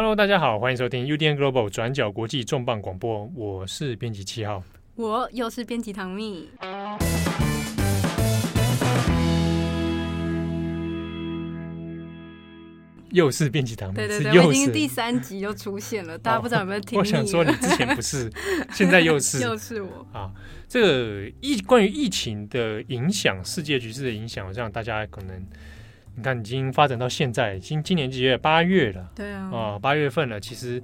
[0.00, 4.62] Hello，大家好，欢迎收听 UDN Global 转角国际重磅广播，我是编辑七号，
[4.94, 6.48] 我又是编辑唐蜜，
[13.10, 17.00] 又是编辑唐蜜，对对对，又是已经第三集又出现了，大家不知道有没有听、哦？
[17.00, 18.30] 我想说你之前不是，
[18.70, 20.30] 现在又是，又是我啊。
[20.68, 25.44] 这个疫关于疫情的影响，世界局势的影响，我想大家可能。
[26.18, 28.36] 你看，已经发展到现在，已经今年几月？
[28.36, 29.08] 八月了。
[29.14, 30.40] 对啊，哦，八月份了。
[30.40, 30.82] 其实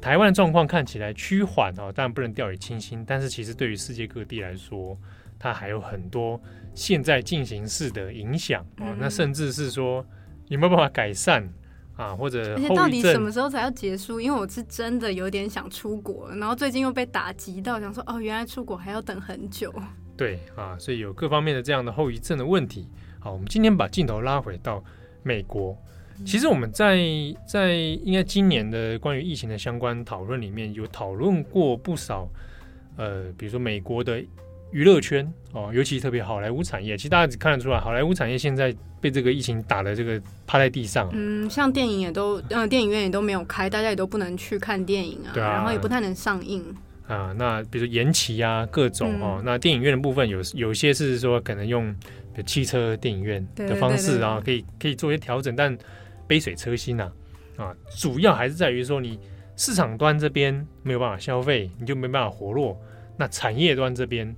[0.00, 3.04] 台湾的状况看起来趋缓哦，当然不能掉以轻心。
[3.06, 4.98] 但是其实对于世界各地来说，
[5.38, 6.40] 它还有很多
[6.74, 8.96] 现在进行式的影响哦、嗯。
[8.98, 10.02] 那甚至是说
[10.48, 11.46] 有没有办法改善
[11.96, 12.16] 啊？
[12.16, 14.18] 或者而且到底什么时候才要结束？
[14.18, 19.70] 因为我是真的有点想出国，然后最近又被打击到，想说哦，原来出国还要等很久。
[20.16, 22.88] 对啊，所以有各方面的这样的后遗症的问题。
[23.20, 24.82] 好，我们今天把镜头拉回到
[25.22, 25.76] 美国。
[26.26, 26.98] 其实我们在
[27.46, 32.28] 在应该今年的关于疫情的相关讨论里面，有讨论过不少。
[32.96, 34.22] 呃，比如说美国的
[34.70, 36.96] 娱乐圈哦，尤其特别好莱坞产业。
[36.96, 41.08] 其实大家只看得出来，好莱坞产业现在被这个疫情打的这个趴在地上。
[41.12, 45.32] 嗯，像电影也都，呃，电影院也都没有开，大家也都不能去看电影啊。
[45.32, 45.52] 对啊。
[45.52, 46.62] 然后也不太能上映
[47.06, 47.34] 啊。
[47.38, 49.42] 那比如说延期啊，各种哦、嗯。
[49.46, 51.94] 那电影院的部分有有些是说可能用。
[52.46, 55.76] 汽车电影院的方式啊，可以可以做一些调整，但
[56.26, 57.12] 杯水车薪呐，
[57.56, 59.18] 啊，主要还是在于说你
[59.56, 62.80] 市场端这边没有办法消费，你就没办法活络。
[63.16, 64.34] 那产业端这边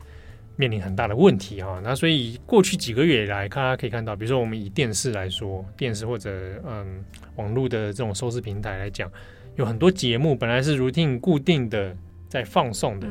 [0.56, 1.80] 面临很大的问题啊。
[1.84, 6.30] 那所以过去几个月以来，大家可以看到，比如说我们以电视来说，电视或者
[6.66, 7.04] 嗯
[7.36, 9.08] 网络的这种收视平台来讲，
[9.56, 11.96] 有很多节目本来是 routine 固定的
[12.28, 13.06] 在放送的，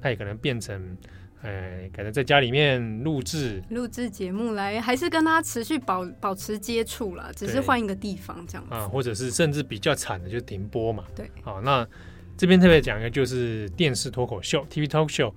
[0.00, 0.96] 它也可能变成。
[1.42, 11.04] 哎，可能在家里面录制录制节目来，还是跟他持续保保持接触啦，只是换一个地方这样子啊，或者是甚至比较惨的就停播嘛。
[11.14, 11.86] 对，好，那
[12.36, 15.32] 这边特别讲一个就是电视脱口秀 TV talk show，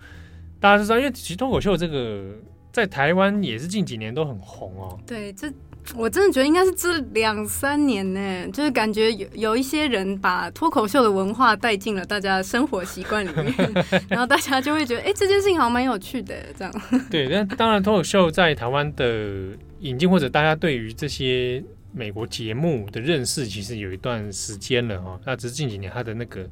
[0.59, 2.35] 大家都知道，因为其实脱口秀这个
[2.71, 4.99] 在台湾也是近几年都很红哦。
[5.05, 5.51] 对，这。
[5.95, 13.53] 我真的觉得应该是这两三年呢，就是感觉有有一些人把脱口秀的文化带进了大家的生活习惯里面，
[14.07, 16.73] 然后大家就会觉得，哎、欸，这件事情好像蛮有趣的，这样。
[17.09, 19.49] 对， 那当然脱口秀在台湾的
[19.81, 21.61] 引进，或者大家对于这些
[21.93, 25.19] 美国节目的认识，其实有一段时间了哈。
[25.25, 26.49] 那只是近几年，它的那个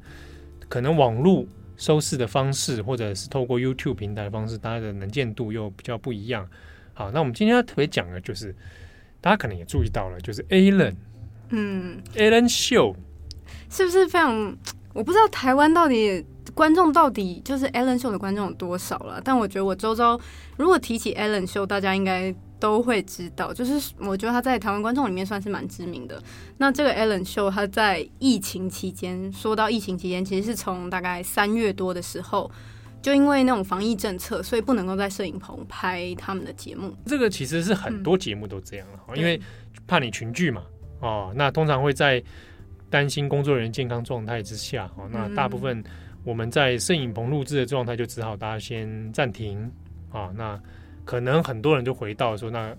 [0.68, 1.46] 可能网络
[1.78, 6.46] 收视的方式，或者是透过 YouTube 平台的方式，大家的能见度又比较不一样。
[6.94, 8.54] 好，那我们今天要特别讲的就是。
[9.22, 10.46] 大家可能也注意到了，就是
[11.50, 12.96] 嗯，Ellen Show
[13.70, 14.56] 是不是非常？
[14.94, 19.22] 我不知道台湾到底观众到底就是 Ellen Show 的观众有多少了。
[19.24, 20.20] 但我觉得我周遭
[20.58, 23.54] 如果提起 Ellen Show，大家应该都会知道。
[23.54, 26.22] 就是我觉得他在台湾观众里面算是蛮知名的。
[26.58, 32.50] 那这个 Ellen Show，他在疫情期间，说到疫情期间，其实是从大概三月多的时候。
[33.02, 36.96] 就因为那种防疫政策，所以不能够在摄影棚拍他们的节目。
[37.06, 39.40] 这个其实是很多节目都这样了，嗯，因为
[39.88, 40.64] 怕你群聚嘛，
[41.00, 42.22] 哦，那通常会在
[42.90, 45.84] 担心工作人员健康状态之下，哦，那大部分
[46.24, 49.60] 我们在摄影棚录制的状态就只好大家先暂停
[50.12, 50.60] 啊，那
[51.06, 52.76] 可能很多人就回到说那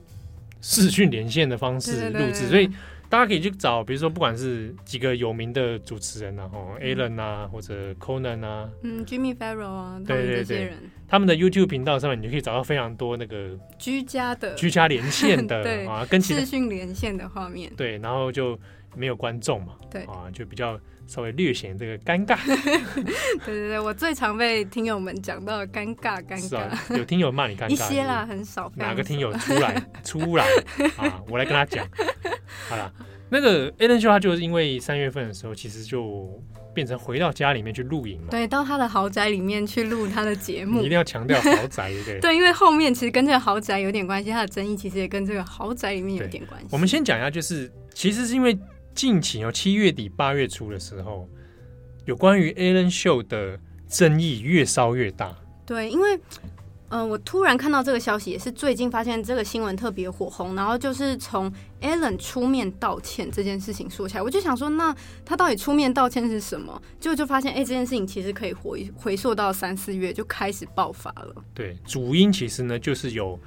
[0.60, 2.68] 视讯连线的方式录制，所以。
[3.10, 10.72] 大家可以去找，比如说不管是几个有名的主持人啊，哦，Ellen 啊，或者 Conan 啊，嗯，Jimmy Fallon 啊，对对对，
[11.08, 14.54] 他们的 YouTube 频道上面，你就可以找到非常多那个居家的。
[14.54, 15.60] 居家连线的
[15.90, 18.56] 啊，跟视讯连线的画面，对，然后就
[18.94, 20.04] 没有观众嘛，对。
[20.04, 20.78] 啊，就比较。
[21.10, 28.70] 稍微略显这个尴尬， 对对对，我最常被听友们讲到尴尬尴尬，啊、有听友骂你尴尬一些啦，很少。
[28.76, 30.44] 哪个听友出来 出来
[30.96, 31.20] 啊？
[31.28, 31.84] 我来跟他讲。
[32.70, 32.92] 好了，
[33.28, 36.40] 那个 Show 他就是因为三月份的时候，其实就
[36.72, 38.28] 变成回到家里面去录影嘛。
[38.30, 40.78] 对，到他的豪宅里面去录他的节目。
[40.78, 46.68] 你一定要强调豪宅，对对，因为后面其实跟这个豪宅有点关系，他的争议其实也跟这个豪宅里面有点关系。
[46.70, 48.56] 我们先讲一下，就是其实是因为。
[49.00, 51.26] 近期哦，七月底八月初的时候，
[52.04, 53.58] 有关于 Ellen Show 的
[53.88, 55.34] 争议越烧越大。
[55.64, 56.14] 对，因为，
[56.90, 60.54] 嗯、呃，我突然看到这个消息，也是最近发现这个新闻特别火红。
[60.54, 64.94] 然后就是从 Ellen 出面道歉这件事情说起来，我就想说，那
[65.24, 66.78] 他到底出面道歉是什么？
[67.00, 71.34] 就就发现，哎，这件事情其实可以回回溯到三四月就开始爆发了。
[71.54, 73.40] 对，主因其实呢，就是有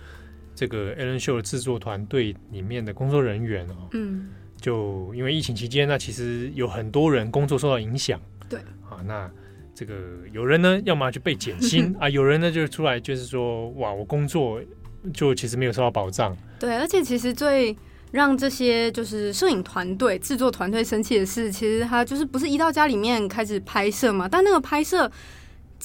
[0.56, 4.32] 这个 Ellen Show 的制作团队里面的工作人员哦，嗯。
[4.64, 8.18] 就因为疫情期间，那其实有很多人工作受到影响。
[8.48, 8.58] 对
[8.90, 9.30] 啊，那
[9.76, 9.94] 这个
[10.32, 14.62] 有人呢，要么就被减薪 啊，有人呢就出来就是说，哇，我工作
[15.14, 16.34] 就其实没有受到保障。
[16.58, 17.76] 对，而且其实最
[18.12, 24.30] 让这些就是摄影团队、制作团队生气的是，其实他就是不是一到家里面开始拍摄嘛？
[24.30, 25.12] 但那个拍摄。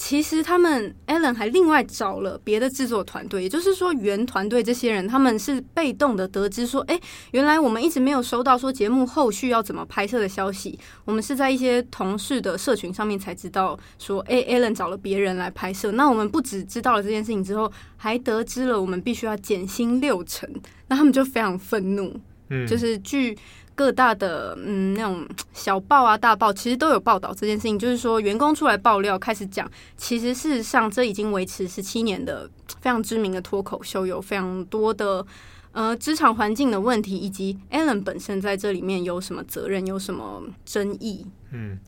[0.01, 6.99] 其实他们 Allen 还另外找了别的制作团队，也就是说原团队这些人他们是被动的得知说，哎，
[7.33, 15.91] 原来我们一直没有收到说节目后续要怎么拍摄的消息，我们是在一些同事的社群上面才知道说，哎，Allen 找了别人来拍摄。
[15.91, 20.49] 那我们不只知道了这件事情之后，还得知了我们必须要减薪六成，
[20.87, 22.15] 那他们就非常愤怒，
[22.51, 23.37] 嗯，就是据。
[23.79, 35.25] 各大的嗯那种小报啊大报其实都有报道这件事情，就是说员工出来爆料，开始讲，其实事实上这已经维持十七年的非常知名的脱口秀，有非常多的
[35.71, 41.25] 呃职场环境的问题，以及 Ellen 本身在这里面有什么责任，有什么争议。
[41.53, 41.79] 嗯，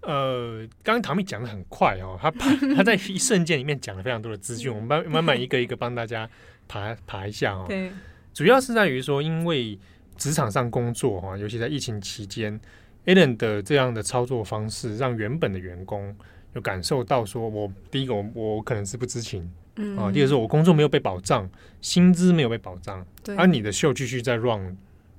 [0.00, 2.32] 呃，刚刚唐蜜讲的很快哦，他
[2.74, 6.28] 他在一瞬间里面讲了非常多的资讯，我们慢慢慢一个一个帮大家
[6.66, 7.66] 爬爬一下哦。
[7.68, 7.92] 对，
[8.34, 9.78] 主要是在于说，因为。
[10.18, 12.60] 职场上工作哈，尤其在疫情期间
[13.06, 16.14] ，Ellen 的这样的操作方式，让原本的员工
[16.52, 21.48] 有感受到说，我第一个我我可能是不知情，嗯啊，第二个是我工作没有被保障，
[21.80, 24.76] 薪资没有被保障，对，而你的秀继续在 run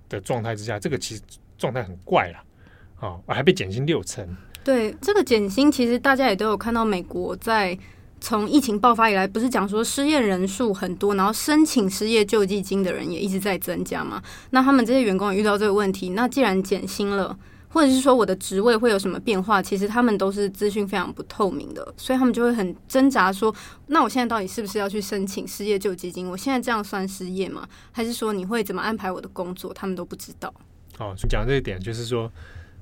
[0.09, 1.21] 的状态之下，这个其实
[1.57, 4.27] 状态很怪了，啊，我还被减薪六成。
[4.63, 7.77] 对，这个减薪其实大家也都有看到，美国在。
[8.21, 14.21] 从疫情爆发以来，不是讲说失业人数很多，然后申请失业救济金的人也一直在增加嘛？
[14.49, 17.37] 那他们这些员工也遇到这个问题，那既然减薪了，
[17.69, 23.53] 或者是说我的职位会有什么变化，其实他们都是资讯非常不透明的，所以他们就会很挣扎说：
[23.87, 26.29] 那我现在到底是不是要去申请失业救济金？
[26.29, 27.67] 我现在这样算失业吗？
[27.91, 29.73] 还是说你会怎么安排我的工作？
[29.73, 30.53] 他们都不知道。
[30.97, 32.31] 好，所以讲这一点，就是说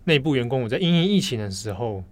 [0.06, 2.04] 内部员工我在因应疫情的时候。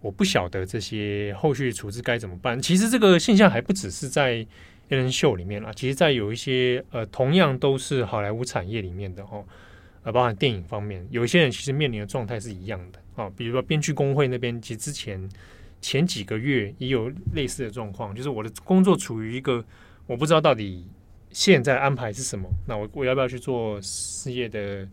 [0.00, 2.60] 我不晓得这些后续处置该怎么办。
[2.60, 4.46] 其实这个现象还不只是在
[4.88, 9.44] Ellen Show 里面啦，其实，在有一些呃，同样都是好莱坞产业里面的哦，
[10.04, 13.28] 呃，包含电影方面，有一些人其实面临的状态是一样的啊。
[13.36, 15.28] 比如说编剧工会那边，其实之前
[15.80, 19.62] 前几个月也有类似的状况，就是我的工作处于一个
[20.06, 20.86] 我不知道到底
[21.32, 24.88] 现在安排是什么，那我我要不要去做失业的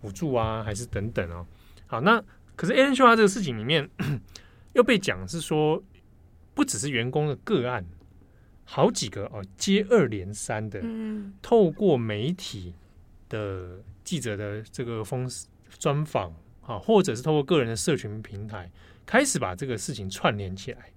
[0.00, 1.44] 补助啊，还是等等啊？
[1.86, 2.22] 好，那
[2.54, 3.88] 可是 Ellen Show 它这个事情里面。
[4.72, 5.82] 又被讲是说，
[6.54, 7.84] 不只是员工的个案，
[8.64, 10.82] 好几个哦，接二连三的，
[11.42, 12.74] 透过媒体
[13.28, 15.28] 的记者的这个风
[15.78, 18.70] 专访啊，或者是透过个人的社群平台，
[19.04, 20.90] 开始把这个事情串联起来。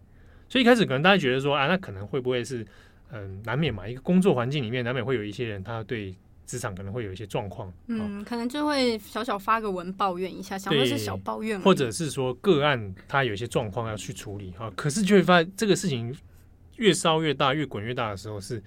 [0.48, 2.66] 所以一开始可能大家觉得说啊，那可能会不会是
[3.12, 6.16] 嗯，难免嘛，一个工作环境里面难免会有一些人他对。
[6.46, 16.16] 职场可能会有一些状况，嗯，哦、可能就会小小发个文抱怨一下，想说是小抱怨，或者是说个案他有一些状况要去处理哈、哦，可是就会发现这个事情
[16.76, 18.62] 越烧越大，越滚越大的时候是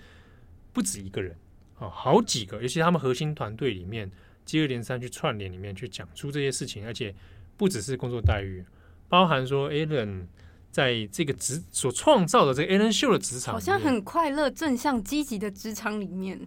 [0.72, 1.36] 不止一个人
[1.74, 4.10] 啊、哦，好几个，尤其他们核心团队里面
[4.44, 7.14] 接二连三去串联里面去讲出这些事情，而且
[7.56, 8.64] 不只是工作待遇，
[9.08, 10.26] 包含说 Ellen
[10.70, 16.40] 在这个职所创造的这个 Ellen 秀的职场，好像很快乐、正向、积极的职场里面。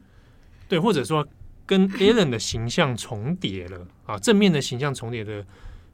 [0.70, 1.28] 对，或者说
[1.66, 5.46] 跟 Allen 的形象重叠了啊，正面的形象重叠的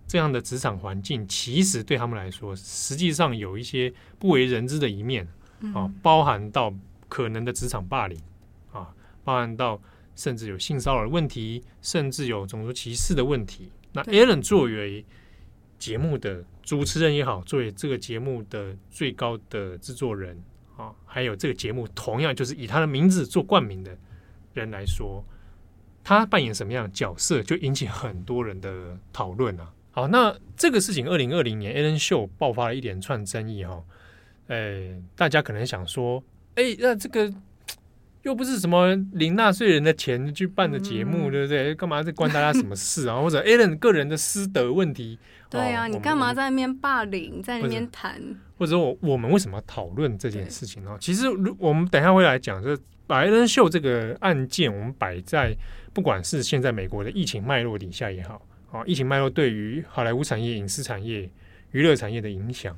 [0.05, 5.27] 这样的职场环境，其实对他们来说，实际上有一些不为人知的一面
[5.73, 6.73] 啊，包含到
[7.07, 8.19] 可能的职场霸凌
[8.73, 8.93] 啊，
[9.23, 9.81] 包含到
[10.15, 13.71] 甚至有性骚扰的问题，甚至有种族歧视的问题。
[13.93, 15.05] 那 Allen 作为
[15.79, 20.37] 节目的主持人也好，作为这个节目的最高的制作人
[20.77, 23.97] 啊，还有这个节目同样就是以他的名字做冠名的。
[24.61, 25.23] 人来说，
[26.03, 29.71] 他扮演什么样的角色，就引起很多人的讨论啊。
[29.91, 33.83] 好，那这个事情，二零二零年艾伦秀爆发了一连串争议哈。
[34.47, 36.23] 诶，大家可能想说，
[36.55, 37.33] 诶，那这个
[38.25, 41.75] 又不是什么领纳税人的钱去办的节目，嗯、对不对？
[41.75, 43.21] 干嘛在关大家什么事啊？
[43.21, 45.19] 或者 Ellen 个人的私德问题？
[45.47, 48.19] 对啊，你干嘛在那边霸凌，在那边谈？
[48.57, 50.97] 或者我我们为什么要讨论这件事情呢？
[50.99, 51.27] 其实，
[51.59, 55.55] 我们等一下会来讲，就是把 Ellen Show 这个案件，我们摆在
[55.93, 58.41] 不管是现在美国的疫情脉络底下也好，
[58.71, 61.29] 啊，疫情脉络对于好莱坞产业、影视产业、
[61.71, 62.75] 娱乐产业的影响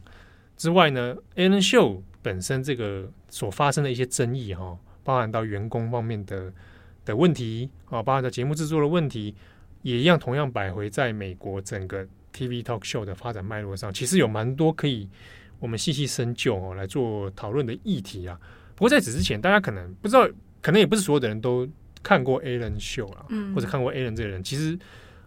[0.57, 4.77] 之外呢，Ellen Show 本身这个所发生的一些争议哈，
[5.07, 6.51] 包含到员工方面的
[7.05, 9.33] 的问题啊，包含到节目制作的问题，
[9.81, 15.09] 也一样同样摆回在美国整个 TV Talk Show 的发展脉络上，其实有蛮多可以。
[15.59, 18.37] 我们细细深究哦，来做讨论的议题啊。
[18.75, 20.27] 不过在此之前，大家可能不知道，
[20.61, 21.65] 可能也不是所有的人都
[22.03, 23.09] 看过 Ellen Show
[23.55, 24.43] 或者看过 Ellen 这个人。
[24.43, 24.77] 其实，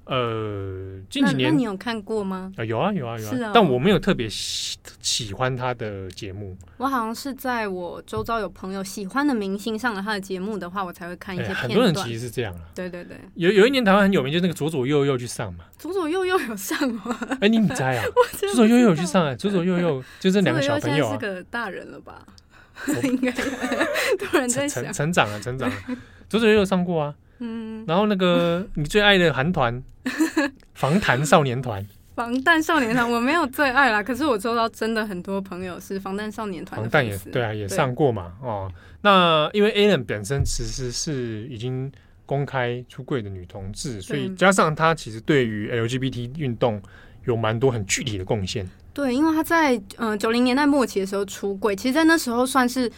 [0.04, 2.52] 呃，近几年你有看过吗？
[2.56, 3.30] 啊，有啊，有啊，有啊。
[3.30, 6.56] 是啊，但我没有特别喜喜欢他的节目。
[6.78, 11.62] 我好像是在我周遭有朋友喜欢的明星上了他的节目的话，我才会看一些片段。
[11.68, 12.60] 很多人其实是这样啊。
[12.74, 13.16] 对对对。
[13.34, 15.64] 有有一年台湾很有名，就是那个左左右右去上嘛。
[15.78, 17.16] 左左右右有上吗？
[17.40, 18.04] 哎，你不猜啊？
[18.38, 19.34] 左左右右有去上啊？
[19.36, 21.12] 左左右右就这两个小朋友啊。
[21.12, 22.26] 是个大人了吧？
[23.04, 23.30] 应该
[24.18, 25.76] 突然在想成成长了，成长了。
[26.28, 27.14] 左左右右上过啊。
[27.40, 29.82] 嗯，然后那个 你最爱的韩团，
[30.74, 38.70] 防弹少年团，防弹少年团我没有最爱啦，可是我周遭真的很多朋友是防弹少年团，防弹也对啊，也上过嘛，哦，
[39.02, 41.90] 那因为 Ellen 本身其实是已经
[42.26, 46.80] 公开出柜的女同志，所以加上她其实对于 LGBT 运动
[47.24, 48.68] 有蛮多很具体的贡献。
[48.92, 52.90] 对，因为她在嗯九零年代末期的时候出柜，其实，在那时候算是。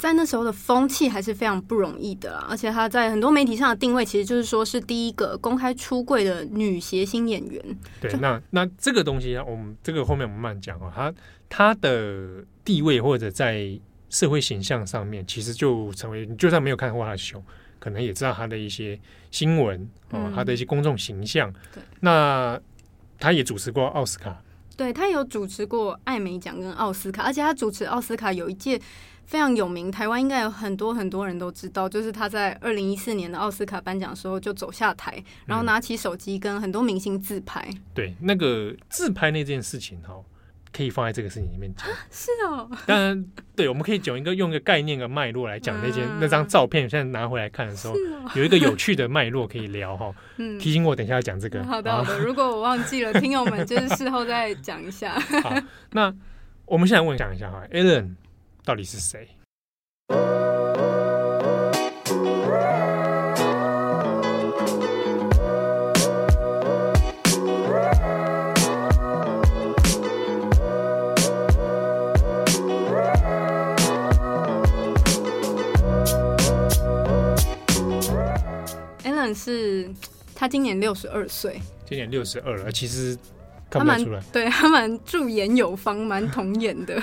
[0.00, 7.62] 在那时候的风气还是非常不容易的啦，而且她在很多媒体上的定位，其实就是说是第一个公开出柜的女谐星演员。
[8.00, 11.14] 对，那那这个东西，我们这个后面我们慢慢讲啊，她
[11.50, 13.78] 她的地位或者在
[14.08, 17.42] 社会形象上面，其实就成为，就算没有看过她的秀，
[17.78, 18.98] 可能也知道她的一些
[19.30, 21.52] 新闻啊，她、嗯、的一些公众形象。
[21.74, 22.58] 对，那
[23.18, 24.42] 她也主持过奥斯卡，
[24.78, 28.80] 对，她有主持过艾美奖跟奥斯卡，而且她主持奥斯卡有一届。
[29.30, 37.64] 非常有名，台湾应该有很多很多人都知道，就是他在二零一四年的奥斯卡颁奖的时候就走下台，然后拿起手机跟很多明星自拍。
[37.70, 40.16] 嗯、对，那个自拍那件事情哈，
[40.72, 41.86] 可以放在这个事情里面讲。
[42.10, 50.12] 是哦，当然，对，我们可以讲一个用一个概念的脉络来讲那件、嗯、那张照片，现在拿回来看的时候，哦、有一个有趣的脉络可以聊哈。
[50.38, 51.60] 嗯，提醒我等一下要讲这个。
[51.60, 55.12] 嗯、好的好的，如果我忘记了，听友们就是事后再讲一下。
[55.40, 55.54] 好，
[55.92, 56.12] 那
[56.66, 58.16] 我们现在问讲一下哈，Ellen
[58.64, 59.28] 到底是谁
[79.02, 79.90] ？Ellen 是
[80.34, 83.18] 他今年六十二岁，今年六十二了，其实。
[83.70, 87.00] 他蛮对他蛮驻颜有方，蛮童颜的。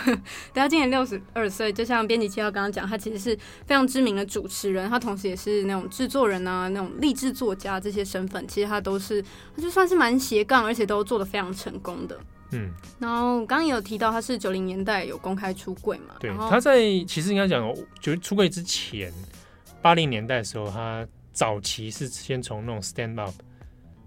[0.53, 9.21] 他今年六十二岁，就像编辑七号刚刚讲，他其实是非常知名的主持人，他同时也是那种制作人啊，那种励志作家这些身份，其实他都是，
[9.55, 12.19] 他就算是蛮斜杠，而且都做的非常成功的。
[12.51, 12.69] 嗯，
[12.99, 16.15] 然后刚刚也有提到，他是九零年代有公开出柜嘛？
[16.19, 19.13] 对，他在其实应该讲，就出柜之前，
[19.81, 23.33] 八零年代的时候，他早期是先从那种 stand up。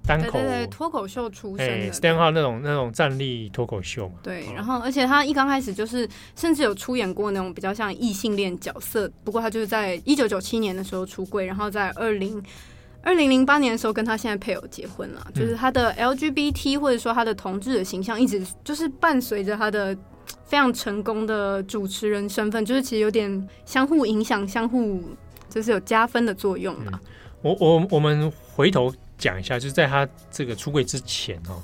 [0.07, 0.39] 单口
[0.71, 4.15] 脱口秀出身的，stand up 那种那种站立脱口秀嘛。
[4.23, 9.09] 对，然后而且他一刚开始就是，甚至有出演过那种比较像异性恋角色。
[9.23, 12.43] 不过他就是在一九九七年的时候出柜，然后在二零
[13.03, 15.25] 二零零八年的时候跟他现在配偶结婚了。
[15.33, 19.97] 就是他的 LGBT 或者说他的同志的形象，一直就是伴随着他的
[20.45, 25.01] 非常成功的主持人身份，就是其实有点相互影响、相互
[25.49, 26.99] 就是有加分的作用嘛。
[27.43, 28.93] 我我我们回头。
[29.21, 31.63] 讲一下，就是在他这个出柜之前哦，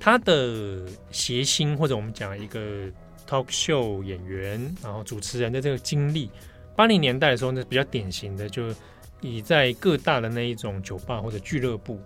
[0.00, 2.86] 他的谐星或者我们讲一个
[3.28, 6.30] talk show 演员，然后主持人的这个经历，
[6.74, 8.74] 八零年代的时候呢，比较典型的，就
[9.20, 12.00] 以在各大的那一种酒吧或者俱乐部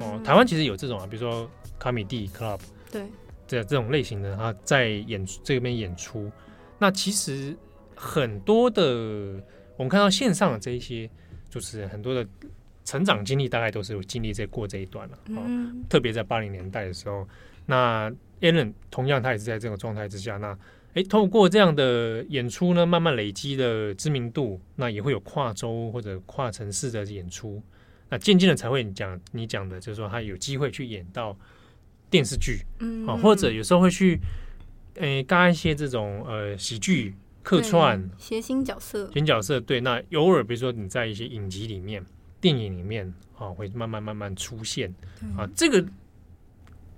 [0.00, 2.60] 哦，台湾其实有这种啊，比如说卡米蒂 club，
[2.92, 3.02] 对，
[3.46, 6.30] 这这种类型的，他在演这边演出，
[6.78, 7.56] 那其实
[7.94, 8.82] 很多的，
[9.76, 11.08] 我们看到线上的这一些
[11.48, 12.26] 主持人，很多的。
[12.86, 17.28] 成长经历大概都是有经历这过这一段了，嗯，特别在八零年代的时候，
[17.66, 20.56] 那 Ellen 同样他也是在这种状态之下，那
[20.94, 27.60] 诶，透过这样的演出呢，慢慢累积的知名度，那也会有跨州或者跨城市的演出，
[28.08, 31.36] 那渐渐的才会讲你讲的，就是说他有机会去演到
[32.08, 34.20] 电视剧，嗯，啊，或者有时候会去
[34.94, 38.08] 诶，搭一些这种呃喜剧客串。
[38.16, 42.06] 谐星角色，谐星角色，对，那偶尔比如说你在一些影集里面。
[42.46, 44.94] 电影里面啊，会慢慢慢慢出现
[45.36, 45.84] 啊，这个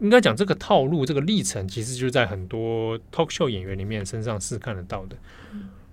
[0.00, 5.16] 应该讲这个套路，这个历程，其实就在很多 talk show 演员里面身上是看得到的。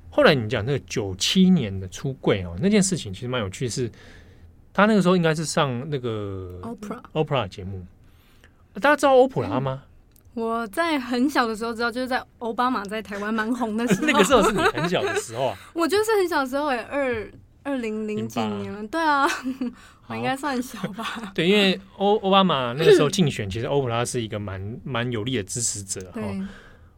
[0.09, 3.89] 后来你讲那个九七年的出柜哦，那件事情其实蛮有趣，是
[4.73, 7.85] 他那个时候应该是上那个 Oprah Oprah 节目，
[8.73, 9.83] 大家知道欧普拉吗？
[10.33, 15.57] 我在很小的时候知道，就是在奥巴马在台湾蛮红的时候， 那个时候是你很小的时候啊？
[15.73, 17.31] 我就是很小的时候哎，二。
[17.65, 19.27] 二零零几年了，对啊，
[20.07, 21.03] 我应该算小吧。
[21.33, 26.21] 对，因为 欧奥巴马那个时候竞选，其实欧普拉是一个蛮蛮有力的支持者哈。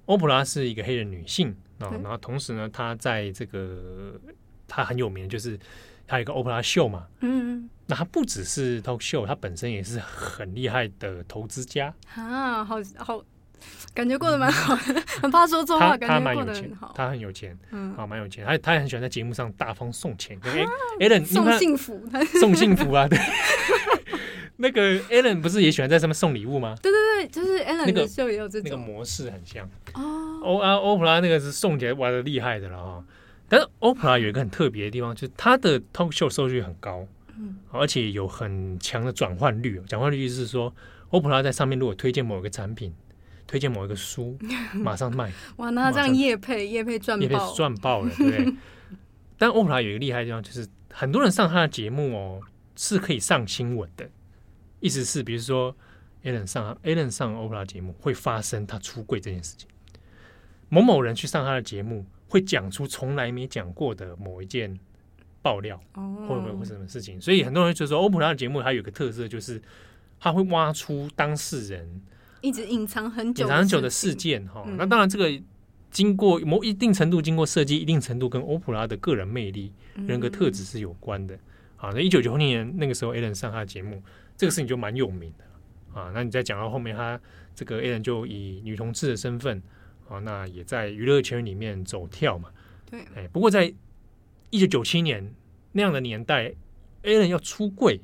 [0.06, 4.20] 欧普拉是一个黑人女性啊，然后同时呢，她在这个
[4.68, 5.58] 她很有名，就是
[6.06, 7.08] 她有一个欧普拉秀嘛。
[7.22, 13.24] 嗯，那她不只是 talk show，她本身也是很厉害的投资家啊，好好。
[13.94, 15.98] 感觉过得蛮好的， 很怕说错话。
[15.98, 18.46] 感觉过得很好，他很有钱，嗯，啊，蛮有钱。
[18.46, 20.40] 他他也很喜欢在节目上大方送钱。
[20.44, 20.64] 哎
[21.00, 22.00] ，Alan 送幸福，
[22.40, 23.08] 送幸福啊！
[23.08, 23.18] 对，
[24.58, 26.76] 那个 Alan 不是也喜欢在上面送礼物吗？
[26.82, 30.40] 对对对，就是 Alan 的秀也有这种，那个模式很像哦。
[30.44, 33.04] 欧啊，欧普拉那个是送起来玩的厉害的了哈。
[33.50, 39.82] 但是欧普拉有一个很特别的地方，就是他的 talk show 收视率很高，嗯，而且有很强的转换率。
[39.88, 40.72] 转换率就是说，
[41.10, 42.94] 欧普拉在上面如果推荐某一个产品。
[43.48, 44.38] 推荐某一个书，
[44.76, 45.32] 马上卖。
[45.56, 48.54] 哇，那这样叶配叶配赚爆，赚爆了，对不对？
[49.40, 52.42] 但欧普拉有一个厉害的地方，就是很多人上他的节目哦，
[52.76, 54.10] 是可以上新闻的。
[54.80, 55.76] 意思是，比如说
[56.24, 59.68] ，Alan 上 Alan 上欧普拉节目会发生他出柜这件事情。
[60.70, 64.78] 某某人去上他的节目，会讲出从来没讲过的某一件
[65.42, 65.80] 爆料，
[66.28, 67.22] 或者会什么事情。
[67.22, 69.62] 所以很多人就说，欧普拉的节目还有一个特色，就是
[70.20, 72.02] 他会挖出当事人。
[72.42, 75.42] 一直隐藏很久、隐藏很久的事件哈，嗯、那当然这个
[75.90, 79.72] 经过某一定程度经过设计，一定程度跟欧普拉的个人魅力、
[80.08, 81.38] 人格特质是有关的。
[81.76, 84.02] 好，那一九九零年那个时候，Alan 上他的节目，
[84.36, 86.12] 这个事情就蛮有名的啊。
[86.14, 87.20] 那你再讲到后面，他
[87.56, 89.62] 这个 Alan 就以女同志的身份
[90.10, 92.50] 啊，那也在娱乐圈里面走跳嘛。
[92.90, 93.74] 对，哎，不过在
[94.50, 95.34] 一九九七年
[95.72, 96.54] 那样的年代
[97.04, 98.02] ，Alan 要出柜。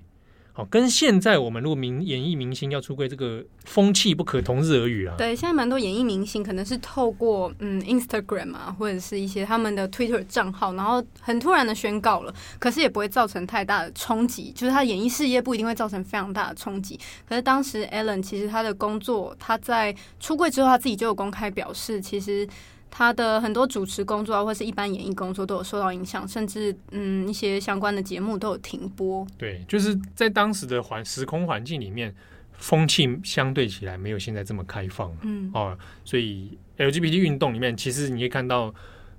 [0.56, 5.16] 好，跟现在我们如果明演艺明星要出柜，这个风气不可同日而语啊。
[5.18, 17.00] 对，现在蛮多演艺明星可能是透过嗯 Instagram 啊，或者是一些他们的 Twitter 账号，然后很突然的宣告了，可是也不会造成太大的冲击，就是他演艺事业不一定会造成非常大的冲击。
[17.28, 22.48] 可是当时 Alan 其实他的工作，他在出柜之后，他自己就有公开表示，其实。
[22.96, 29.26] 他的很多主持工作啊，或是一般演艺工作都有受到影响，甚至嗯一些相关的节目都有停播。
[29.36, 32.14] 对，就是在当时的环时空环境里面，
[32.54, 35.12] 风气相对起来没有现在这么开放。
[35.24, 38.72] 嗯哦，所以 LGBT 运动里面，其实你可以看到，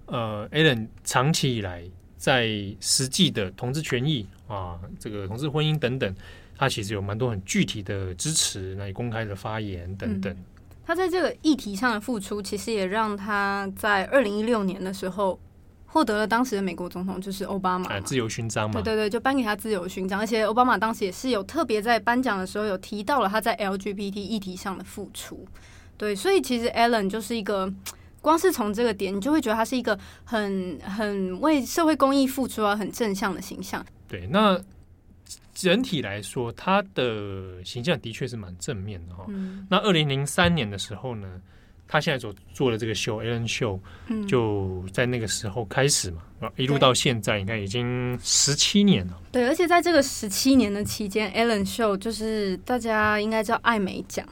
[0.07, 1.83] 呃，Alan 长期以来
[2.16, 2.47] 在
[2.78, 6.14] 实际的同志权益啊，这个同志婚姻等等，
[6.57, 10.33] 他其实有蛮多很具体的支持，那也公开的发言等等。
[10.33, 10.45] 嗯
[10.87, 15.38] 他在这个议题上的付出，其实也让他在二零一六年的时候
[15.87, 18.75] 获得了当时的美国总统，就是奥巴马、啊、自由勋章嘛。
[18.75, 25.47] 对对对，就颁给他自由勋章，而且奥巴马当时也是有特别在颁奖的时候有提到了他在 LGBT 议题上的付出。
[25.97, 27.73] 对，所以其实 Allen 就是一个，
[28.20, 33.85] 光是从这个点，你就会觉得他是一个很很为社会公益付出啊，很正向的形象。
[34.07, 34.61] 对，那。
[35.54, 39.24] 整体来说，他的形象的确是蛮正面的哈。
[39.28, 41.40] 嗯、那二零零三年的时候呢，
[41.87, 43.78] 他现在所做的这个秀 Ellen Show，
[44.26, 49.20] 就在那个时候开始嘛，嗯、一路到现在，你看已经十七年了。
[49.30, 54.26] 对，而且在这个十七年的期间，Ellen Show 就是大家应该知道艾美奖。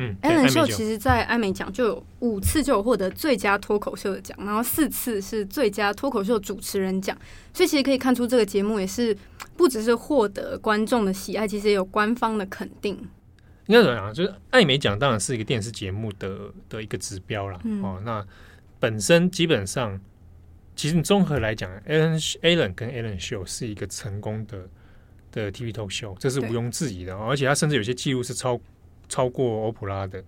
[0.00, 7.18] 嗯，Ellen Show 其实，在艾美奖就有五次就有获得最佳脱口秀的奖，然后四次是最佳脱口秀主持人奖，
[7.52, 9.16] 所以其实可以看出这个节目也是
[9.56, 12.96] 不只是获得观众的喜爱，其实也有官方的肯定。
[13.66, 14.14] 应该怎么讲？
[14.14, 18.00] 就是艾美奖当然是一个电视节目的的一个指标啦、嗯、哦。
[18.04, 18.24] 那
[18.78, 20.00] 本身基本上，
[20.76, 24.68] 其实你综合来讲，Alan Alan 跟 Ellen Show 是一个成功的
[25.32, 27.16] 的 TV talk show，这是毋庸置疑的。
[27.16, 28.60] 对而且他甚至有些记录是超。
[29.08, 30.22] 超过欧普拉的，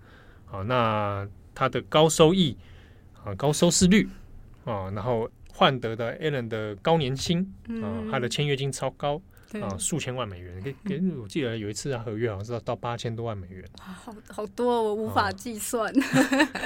[0.50, 2.56] 啊，那他的高收益
[3.24, 4.08] 啊，高收视率
[4.64, 9.20] 啊，然后换得的 Alan 的高年薪啊，他的签约金超高
[9.60, 10.62] 啊，数千万美元。
[10.62, 15.92] 给给，我记得有一次他合约好像是到八千多万美元，好好多，我无法计算。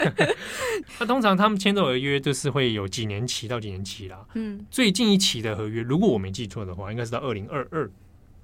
[1.00, 4.24] 那通常他们签的合约就是会有几年期到几年期啦。
[4.34, 7.90] 嗯，最近一期的合约，如果我没记错的话，应该是到二零二二。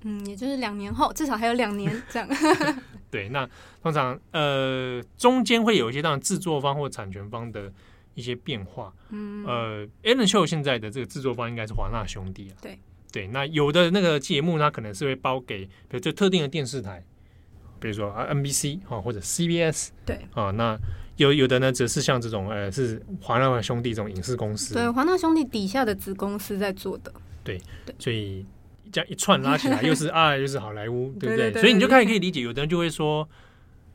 [0.02, 2.28] 嗯，也就是两年后，至少还有两年这样。
[3.10, 3.48] 对，那
[3.82, 7.70] 通常呃中间会有一些当然制作方或产权方的
[8.14, 8.92] 一些变化。
[9.10, 12.54] 嗯，呃，Ellen Show 现在的这个制作方应该是华纳兄弟啊。
[12.62, 12.78] 对
[13.12, 17.04] 对，那有的那个节目，呢可能是会包给比如就特定的电视台，
[17.80, 19.88] 比如说啊 NBC 啊或者 CBS。
[20.06, 20.78] 对啊，那
[21.16, 24.74] 有有的呢，则是像这种呃是华纳兄弟这种影视公司。
[24.74, 27.12] 对，华纳兄弟底下的子公司在做的。
[27.42, 28.46] 对对，所以。
[28.92, 31.52] 这样一串拉起来，又是爱， 又是好莱坞，对不对？
[31.54, 33.28] 所以你就开始可以理解，有的人就会说，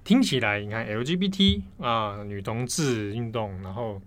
[0.03, 4.01] 听起来你看 LGBT 啊，女同志运动，然后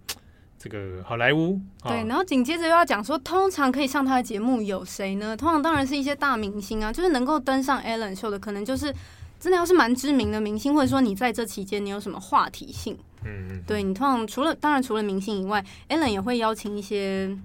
[0.58, 5.36] 这个好莱坞，对，然后紧接着又要讲说，通常可以上他的节目有谁呢？
[5.36, 8.92] 通常当然是一些大明星啊，就是能够登上 Ellen Show 的，可能就是
[9.38, 17.36] 真的要是蛮知名的明星，或者说你在这期间你有什么话题性，嗯嗯，对你通常除了当然除了明星以外，Ellen 也会邀请一些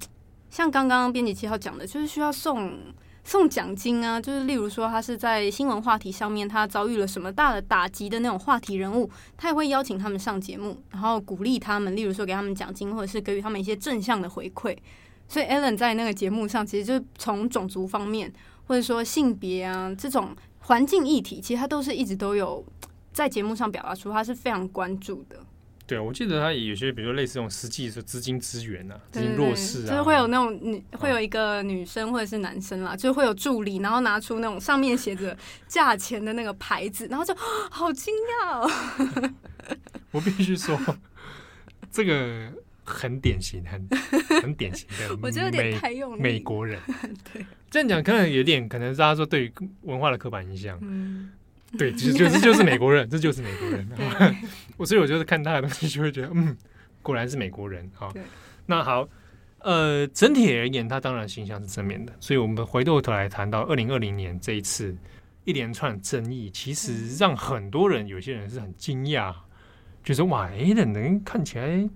[0.49, 2.71] 像刚刚编辑七号讲的，就是需要送。
[3.23, 14.77] 送奖金啊，就是例如说他是在新闻话题上面他遭遇了什么大的打击的那种话题人物，他也会邀请他们上节目，然后鼓励他们，例如说给他们奖金，或者是给予他们一些正向的回馈。
[15.27, 18.31] 所以 Ellen 在那个节目上，其实就是从种族方面，
[18.67, 22.63] 或者说性别啊这种环境议题，其实他都是一直都有
[23.13, 25.37] 在节目上表达出他是非常关注的。
[25.85, 39.31] 对，我记得他有些，比如说类似这种实际的资金资源啊，资金弱势啊，就是会有那种女，会有一个女生或者是男生啦，哦、就会有助理，然后拿出那种上面写着价钱的那个牌子，然后就好惊讶哦。
[40.11, 40.79] 我必须说，
[41.91, 42.49] 这个
[42.85, 46.79] 很典型，很很典型的， 我觉得有点太用美国人。
[47.33, 50.79] 对，这样讲可能有点，可能大家说对于文化的刻板印象。
[50.81, 51.31] 嗯。
[51.77, 53.87] 对，其实就是就是美国人，这就是美国人。
[54.77, 56.55] 我所以我就是看他的东西，就会觉得，嗯，
[57.01, 58.13] 果然是美国人啊。
[58.65, 59.07] 那好，
[59.59, 62.13] 呃，整体而言，他当然形象是正面的。
[62.19, 64.95] 所以我们回过头来谈到二零二零年这一次
[65.43, 69.33] 一连串争议，其实让很多人，有些人是很惊讶，
[70.03, 71.89] 觉得哇，哎，的人看起来。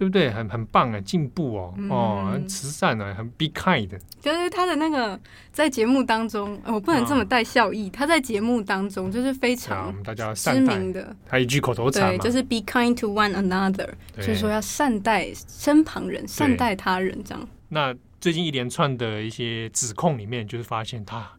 [0.00, 0.30] 对不对？
[0.30, 3.98] 很很棒啊，进步哦，嗯、哦，很慈善啊，很 be kind 的。
[4.18, 5.20] 就是他的那个
[5.52, 7.88] 在节目当中，我、哦、不能这么带笑意。
[7.88, 17.48] 啊、他在节目当中就是非常大家知名的，他一句口头禅对，就是 be kind to one another，就是说要善待身旁人，善待他人这样。
[17.68, 21.30] 那最近一连串的一些指控里面，就是发现他。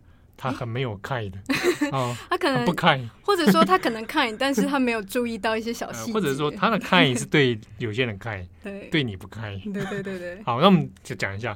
[0.41, 1.38] 他很没有 kind 的，
[1.95, 10.41] 哦，他可能不 kind，或者说他可能 kind，但是他没有注意到一些小细节，或者说他的 kind 是对有些人 kind， 对，对你不 kind，对对对对。
[10.43, 11.56] 好，那我们就讲一下，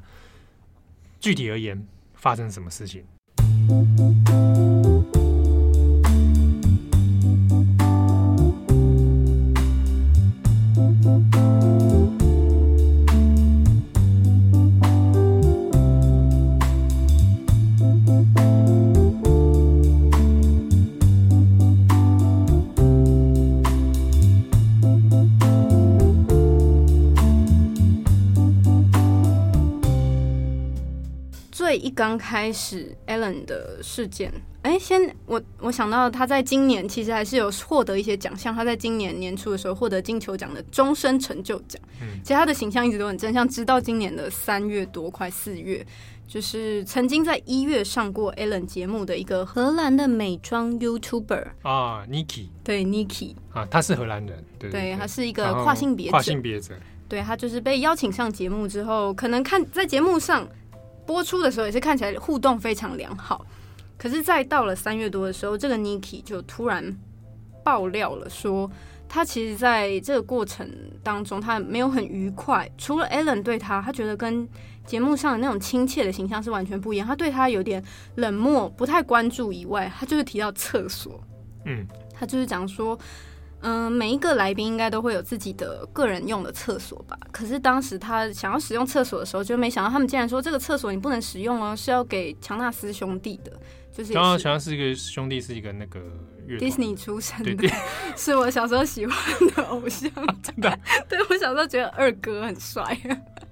[1.20, 3.04] 具体而言发生什么事情。
[31.76, 38.54] 一刚开始 Allen 的事件，哎，先我我想到他在今年其实还是有获得一些奖项。
[38.54, 41.82] 他在今年年初的时候获得金球奖的终身成就奖。
[42.02, 45.86] 嗯，其实他的形象一直都很正向，直到今年的三月多，快四月，
[46.28, 56.74] 就是曾经在一月上过 Ellen 节目的一个荷兰的美妆 YouTuber 啊，Niki，对 Niki 啊，他是荷兰人，对，对，对，他是一个跨性别者，跨性别者，
[57.08, 60.48] 对，他就是被邀请上节目之后，可能看在节目上。
[61.06, 63.46] 播出的时候也是看起来互动非常良好，
[63.98, 66.96] 可是，在到了三月多的时候，这个 Niki 就突然
[67.64, 68.70] 爆料了，说
[69.08, 70.70] 他其实在这个过程
[71.04, 72.70] 当中，他没有很愉快。
[72.78, 74.48] 除了 Ellen 对他，他觉得跟
[74.86, 77.84] 节目上的那种亲切的形象是完全不一样，他对他有点
[78.16, 81.22] 冷漠，不太关注以外，他就是提到厕所，
[81.66, 82.98] 嗯，他就是讲说。
[83.68, 87.18] 嗯，每一个来宾应该都会有自己的个人用的厕所吧？
[87.32, 93.52] 可是当时他想要使用厕所的时候，就没想到他们竟然说这个厕所你不能使用哦，是要给强纳斯兄弟的。
[93.92, 96.00] 就是刚刚强纳斯一个兄弟是一个那个
[96.48, 97.68] Disney 出身的，
[98.16, 99.16] 是我小时候喜欢
[99.56, 100.10] 的偶像，
[100.42, 100.80] 真的。
[101.10, 102.84] 对，我小时候觉得二哥很帅。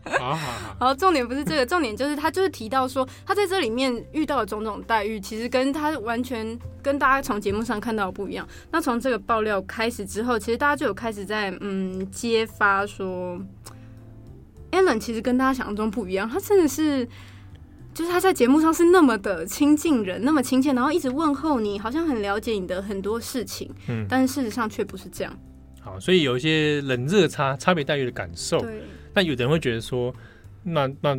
[0.05, 8.45] 好好好，好，重点不是这个，重点就是他就是提到说，他在这里面遇到的种种待遇，其实跟他完全跟大家从节目上看到的不一样。
[8.69, 13.39] 那从这个爆料开始之后，其实大家就有开始在嗯揭发说
[14.71, 17.07] ，Allen 其实跟大家想象中不一样，他真的是
[17.93, 25.33] 就是他在节目上是那么的亲近人，那么亲切，然后一直问候你，好像很了解你的很多事情，嗯，但是事实上却不是这样。
[25.81, 28.59] 好，所以有一些冷热差、差别待遇的感受。
[28.61, 28.81] 对。
[29.13, 30.11] 那有的人会觉得说，
[30.63, 31.15] 那那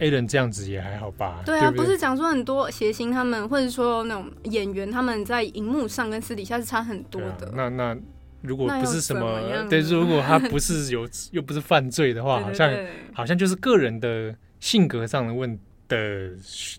[0.00, 1.40] Allen 这样子也还好吧？
[1.46, 7.46] 对啊，对不，对不是讲说很多谐星他们，或者说那种演员他们在荧幕上跟私底下是差很多的。
[7.46, 7.96] 啊、那那
[8.42, 12.70] 如果不是什么，么对，如果他不是有又不是犯罪的话， 好像
[13.14, 15.62] 好像就是个人的性格上的问题。
[15.88, 16.30] 的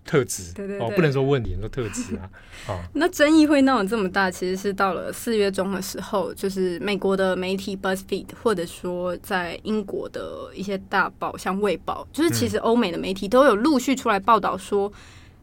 [0.05, 2.29] 特质，对对对哦，不能说问题，说特质啊。
[2.69, 14.91] 哦、那争议会闹得这么大，其实是到了四月中的时候，就是美国的媒体 BuzzFeed，或者说在英国的一些大报，像《卫报》，就是其实欧美的媒体都有陆续出来报道说，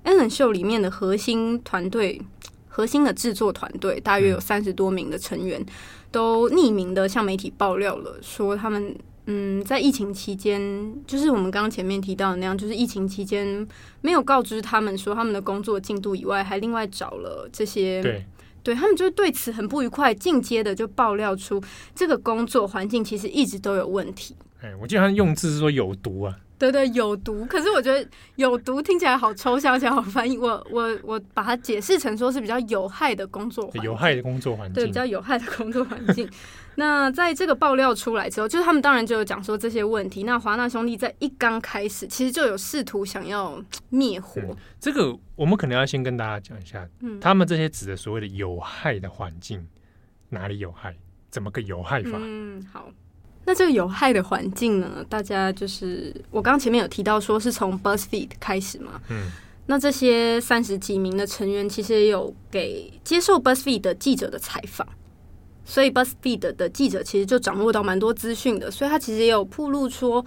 [0.05, 2.21] 嗯，Ellen 秀里面的核心团队、
[2.69, 5.67] 核心的制作团队，大约有三十多名的成员，嗯、
[6.13, 8.95] 都匿名的向媒体爆料了，说他们。
[9.27, 10.61] 嗯，在疫情期间，
[11.07, 13.67] 就是我们刚刚前面提到的那样，就是疫情期间
[14.01, 18.25] 没有告知他们说他们的工作进度以外，还另外找了这些，对，
[18.62, 21.61] 对他们就是对此很不愉快，进阶的就爆料出
[21.95, 24.37] 这个工作环境其实一直都有问题。
[24.62, 27.45] 哎，我记得他用字是说有毒啊，对对，有毒。
[27.47, 30.39] 可是我觉得有毒听起来好抽象，而且好翻译。
[30.39, 36.29] 我 我我把它解释成说是比较有害的工作环境，有害的工作环境，对，比较有害的工作环境。
[36.77, 40.23] 那在这个爆料出来之后，就是他们当然就有讲说这些问题。
[40.25, 44.41] 那华纳兄弟在一刚开始，其实就有试图想要灭火。
[44.43, 44.57] 嗯。
[44.79, 49.67] 这个我们可能要先跟大家讲一下，嗯，他们这些指的所谓的有害的环境，
[50.29, 50.95] 哪里有害？
[51.31, 52.12] 怎么个有害法？
[52.15, 52.89] 嗯，好。
[53.45, 55.05] 那这个有害的环境呢？
[55.09, 59.01] 大家就是我刚刚前面有提到说是从 BuzzFeed 开始嘛。
[59.09, 59.31] 嗯。
[59.67, 64.87] 那这些三十几名的成员其实也有给接受 BuzzFeed 的记者的采访。
[65.69, 70.25] 所以 BuzzFeed 的记者其实就掌握到蛮多资讯的，所以他其实也有铺露说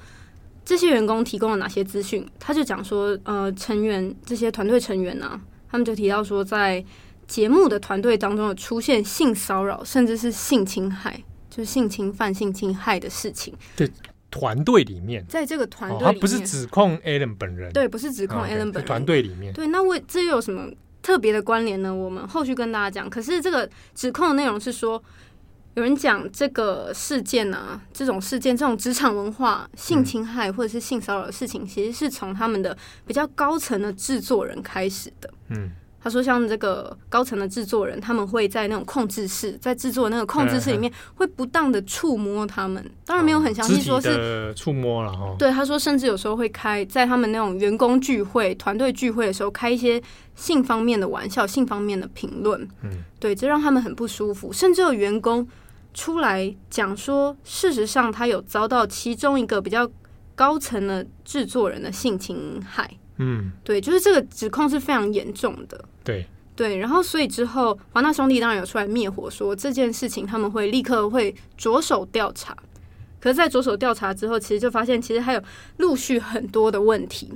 [0.65, 2.28] 这些员工提供了哪些资讯。
[2.38, 6.84] 他就讲说，呃，成员这些团队成员呢、啊，他们就提到说，在
[7.25, 13.54] 节目的团队当中有出现性骚扰，甚至是性侵害，就是性侵犯、性侵害的事情。
[13.78, 13.89] 对，
[14.30, 20.69] 团队里面，在这个团队里面，他不是指控 Alan 本人，对，不是指控 Alan 本人，团队里面，对，那为这又有什么
[21.02, 21.95] 特别的关联呢？
[21.95, 23.10] 我们后续跟大家讲。
[23.10, 25.02] 可是这个指控的内容是说。
[25.79, 35.29] 有人讲这个事件啊，这种事件，这种职场文化、性侵害或者是性骚扰的事情，其实是从他们的比较高层的制作人开始的。
[35.49, 35.71] 嗯。
[36.01, 42.81] 他说：“像这个高层的制作人，他们会在那种控制室，在制作那个控制室里面，会不当的触摸他们。
[43.05, 45.35] 当然没有很详细说是触摸了哈。
[45.37, 50.01] 对，他说甚至有时候会开在他们那种员工聚会、团队聚会的时候，开一些
[50.35, 52.65] 性方面的玩笑、性方面的评论。
[52.81, 54.53] 嗯，对，这让他们很不舒服。
[54.53, 55.45] 甚至有员工
[55.93, 59.89] 出来讲说，事实上他有遭到其中一个比较
[60.36, 62.89] 高层的制作人的性侵害。”
[63.21, 65.84] 嗯，对，就是这个指控是非常严重的。
[66.04, 66.25] 对
[66.56, 72.56] 对，然后所以之后华纳兄弟当然有出来灭火，说这件事情他们会立刻会着手调查。
[73.19, 75.43] 可是，在着手调查之后，其实就发现其实还有
[75.78, 77.34] 陆续很多的问题，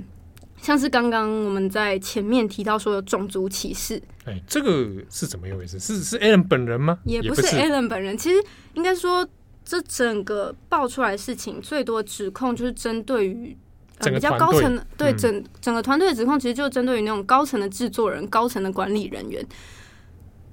[0.64, 4.02] 像是刚刚我们在前面提到说的种族歧视。
[4.24, 5.78] 哎，这个是怎么一回事？
[5.78, 6.98] 是是 Alan 本人吗？
[7.04, 8.16] 也不是 Alan 本人。
[8.16, 9.28] 其实应该说，
[9.62, 13.56] 这整个爆出来的事情最多指控就是针对于。
[13.98, 19.40] 呃、比较高层的对整、嗯、整个团队的指控，其实就针对于那种高层的制作人、高层的管理人员。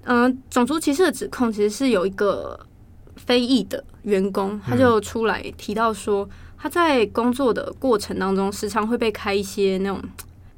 [0.04, 2.68] 嗯、呃，种族歧视的指控其实是有一个
[3.16, 6.30] 非裔的员工，他就出来提到说，
[6.62, 10.00] 他在工作的过程当中，时常会被开一些那种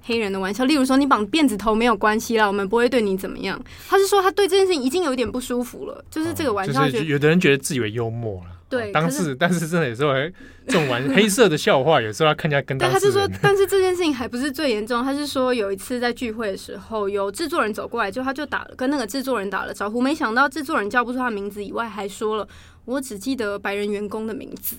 [0.01, 3.57] 黑人的玩笑，例如说你绑辫子头没有关系啦，我们不会对你怎么样。
[3.87, 8.47] 他是说他对这件事情已经有一点不舒服了，就是这个玩笑，就是有的人觉得自以为幽默了。
[8.67, 10.29] 对，当是但是真的有时候还
[10.65, 12.99] 这种玩黑色的笑话，有时候要看人家跟当事人。
[12.99, 15.03] 他是说， 但是这件事情还不是最严重。
[15.03, 22.47] 他是说有一次在聚会的时候，有制作人走过来，就他就打了跟那个制作人打了招呼，没想到制作人叫不出他名字以外，还说了
[22.85, 24.75] 我只记得白人员工的名字。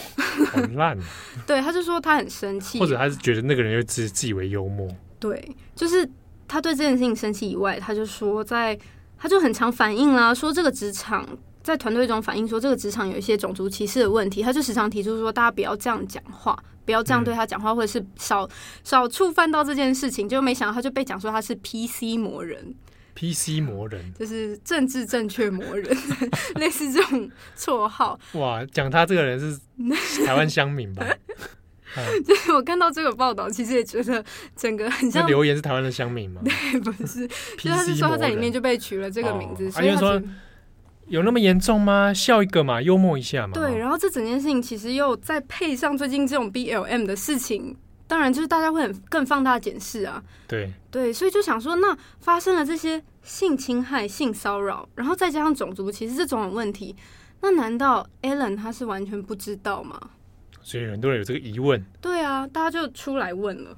[0.52, 0.98] 很烂。
[1.46, 4.88] 对，他就说他很生气，或者他是觉得那个人又自自以为幽默。
[5.18, 6.08] 对，就是
[6.46, 8.78] 他对这件事情生气以外，他就说在
[9.18, 11.26] 他就很常反映啦，说这个职场。
[11.62, 18.48] 在团队中反映说，这个职场有一些种族歧视的问题，他就时常提出说，大家不要这样讲话，不要这样对他讲话，或者是少
[18.82, 20.28] 少触犯到这件事情。
[20.28, 22.74] 就没想到他就被讲说他是 PC 魔人
[23.14, 25.96] ，PC 魔人就是政治正确魔人，
[26.56, 28.18] 类似这种绰号。
[28.32, 29.58] 哇，讲他这个人是
[30.24, 31.06] 台湾乡民吧？
[32.24, 34.24] 就是我看到这个报道，其实也觉得
[34.56, 36.40] 整个很像留言是台湾的乡民吗？
[36.44, 40.22] 对，不是，就他是说他在里面就被取了这个名字，所以他说。
[41.08, 42.14] 有那么严重吗？
[42.14, 43.52] 笑一个嘛，幽默一下嘛。
[43.52, 47.76] 对，然后这整件事情其实又再配上最近这种 BLM 的事情，
[48.12, 50.22] 当然就是大家会很更放大检视啊。
[50.46, 56.94] 对对，所以就想说，那发生了这些性侵害、性骚扰，然后再加上种族歧视这种问题，
[57.40, 59.98] 那难道 Alan 他是完全不知道吗？
[60.60, 61.82] 所以很多人有这个疑问。
[62.02, 63.74] 对啊，大家就出来问了。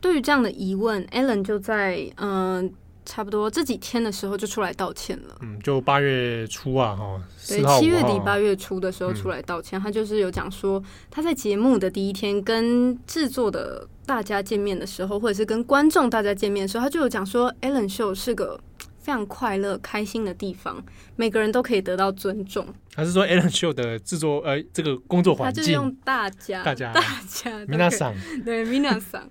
[0.00, 2.62] 对于这样的疑问，Alan 就在嗯。
[2.62, 2.70] 呃
[3.04, 5.36] 差不多这几天的时候就出来道歉了。
[5.40, 9.78] 嗯，就八月初啊，哈，对，七月底八月初的时候出来道歉。
[9.78, 18.60] 嗯、他就是有讲说，他在节目的第一天跟制作的大家见面的时候，或者是跟观众大家见面的时候，他就有讲说，Ellen Show 是个
[18.98, 20.82] 非常快乐、开心的地方，
[21.16, 22.66] 每个人都可以得到尊重。
[22.94, 29.26] 还是说，Ellen Show 的制作呃，这个工作环境，他就是用大家、大家、大家、米娜桑，对，米娜桑。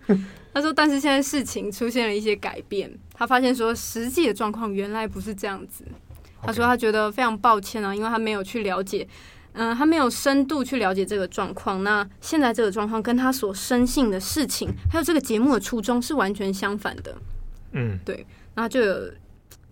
[0.60, 5.86] 他说：“但是现在事情出现了一些改变，他发现说实际的状况原来不是这样子。
[6.44, 9.08] 他说他觉得非常抱歉啊，因为他没有去了解，
[9.54, 11.82] 嗯、呃，他没有深度去了解这个状况。
[11.82, 17.16] 那现在这个状况跟他所深信的事情，还有这个节目的初衷是完全相反的。
[17.72, 18.26] 嗯，对。
[18.54, 19.10] 然后就有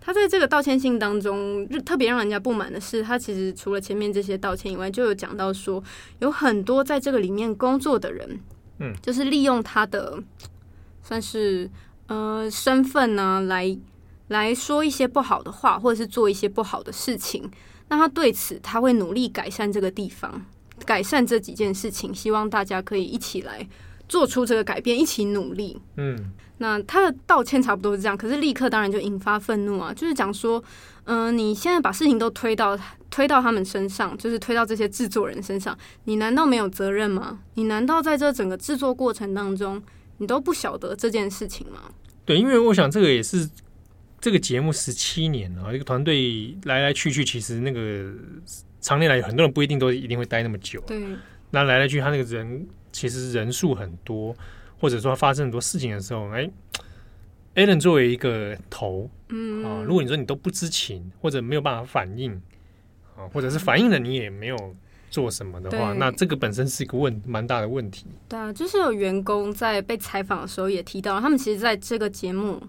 [0.00, 5.84] 他在这个道歉信当中，特别让人家不满的是，他其实除了前面这些道歉以外，就有讲到说
[6.20, 8.40] 有很多在这个里面工作的人。”
[8.80, 10.22] 嗯，就是利用他的
[11.08, 11.70] 算是
[12.08, 13.74] 呃身份呢，来
[14.28, 17.50] 来说一些不好的话，或者是做一些不好的事情。
[17.88, 20.44] 那他对此他会努力改善这个地方，
[20.84, 23.66] 改善这几件事情，希望大家可以一起来
[24.06, 25.80] 做出这个改变，一起努力。
[25.96, 30.62] 嗯，那他的道歉差不多是这样，可是立刻当然就引发愤怒啊，就是讲说，
[31.04, 37.38] 嗯、呃，你现在把事情都推到推到他们身上，就是推到这些制作人身上，你难道没有责任吗？
[37.54, 39.82] 你难道在这整个制作过程当中，
[40.18, 41.90] 你都不晓得这件事情吗？
[42.24, 43.48] 对，因为我想这个也是。
[44.20, 48.12] 这个节目十七年了，一个团队来来去去，其实那个
[48.80, 50.82] 常年来很多人不一定都一定会待那么久。
[50.88, 51.00] 对，
[51.52, 54.34] 那来来去，他那个人其实人数很多，
[54.80, 56.50] 或者说发生很多事情的时候，哎
[57.54, 62.32] ，Allen 作为一个头，嗯啊，如果你说你都不知情，或者没有办法反应
[63.16, 64.56] 啊，或者是反应了你也没有
[65.10, 68.06] 做什么的话，那这个本身是一个问蛮大的问题。
[68.28, 72.62] 对啊，就是有员工在被采访的时候也提到，他们其实在这个节目。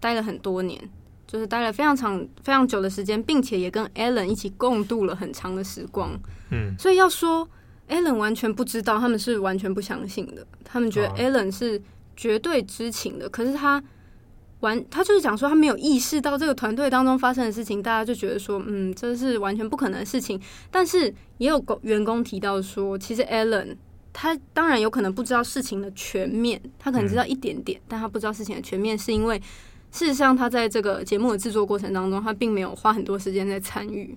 [0.00, 0.80] 待了很多年，
[1.26, 6.16] 就是待了非常长、非常久的时间，并且也跟 Allen 一起共度了很长的时光。
[6.52, 7.48] 嗯，所以要说
[7.88, 10.46] Allen 完全不知道，他们是完全不相信的。
[10.62, 11.82] 他们觉得 Allen 是
[12.16, 13.82] 绝对知情的，哦、可是他
[14.60, 20.40] 完，他就是讲说他没有意识到这个团队当中发生的事情，大家就觉得说，嗯，这是完全不可能的事情。
[20.70, 23.76] 但是也有员工提到说，其实 Allen
[24.12, 29.40] 他当然有可能不知道事情的全面，他可能知道一点点，嗯、但他不知道事情的全面，是因为。
[29.90, 34.14] 事实上，他在这个节目的制作过程当中，他并没有花很多时间在参与，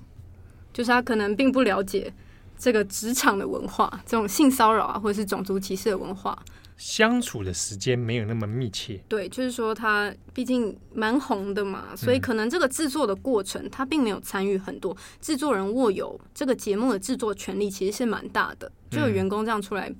[0.73, 2.13] 就是他可能并不了解
[2.61, 6.37] 这个职场的文化，这种性骚扰啊，或者是种族歧视的文化，
[6.77, 9.01] 相处的时间没有那么密切。
[9.09, 14.95] 对，就是说他毕竟蛮红的嘛，所以可能这个制作的过程，他并没有参与很多。
[15.19, 18.71] 制作人握有这个节目的制作权利，其实是蛮大的。
[18.91, 19.91] 就有员工这样出来，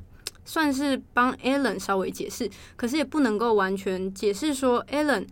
[0.45, 5.26] 算是帮 Ellen 稍微解释，可是也不能够完全解释说 Ellen。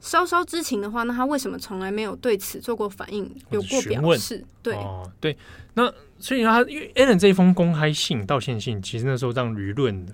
[0.00, 4.44] 稍稍知情的话，那他为什么从来没有对此做过反应，有过表示？
[4.62, 5.34] 对哦，对。
[5.72, 5.90] 那
[6.24, 10.06] 所以他因为 Allen 这一封公开信、道歉信，其实那时候让舆论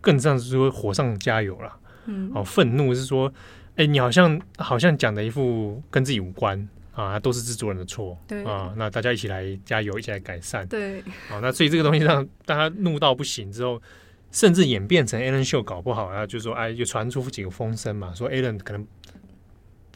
[0.00, 1.72] 更像是说火上加油了。
[2.06, 3.32] 嗯，哦，愤怒是说，
[3.76, 8.18] 哎，你好像好像讲的一副跟自己无关啊，都是制作人的错。
[8.26, 10.66] 对啊，那大家一起来加油，一起来改善。
[10.66, 13.80] 对，好，那所以这个东西让大家怒到不行之后。
[14.32, 18.86] 甚至演变成 Allen 秀搞不好，然后就说哎，就传出几个风声嘛，说 Ellen 可能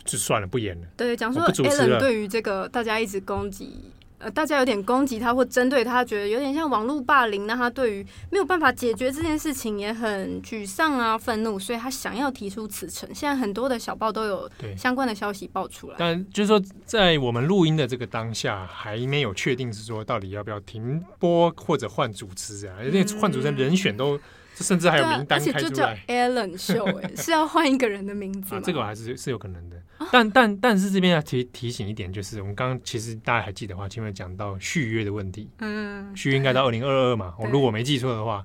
[0.05, 0.87] 就算了，不演了。
[0.97, 3.93] 对，讲说 Ellen 对于这个大家一直攻击。
[4.25, 7.47] 呃，大家有点攻击他或针对他，觉得有点像网络霸凌。
[7.47, 13.07] 那他对于没有办法解决这件事情也很沮丧啊，愤怒，所以他想要提出辞呈。
[13.15, 15.97] 现在很多的小报都有相关的消息爆出来。
[15.99, 22.83] 但就是说，在我们录音的这个当下，还没有确定是说到底要不要停播或者换主持啊？
[22.83, 24.19] 因为换主持人人选都。
[24.55, 28.61] 甚至还有名单开出来，而且就叫 Ellen 秀，哎， 是要换一个人的名字啊？
[28.63, 29.83] 这个还是是有可能的。
[30.13, 37.35] 但但但是这边要提提醒一点，就是我们刚刚其实大家还记得话，前面讲到续约的问题，嗯，续约应该到二零二二嘛。
[37.39, 38.45] 我如果没记错的话，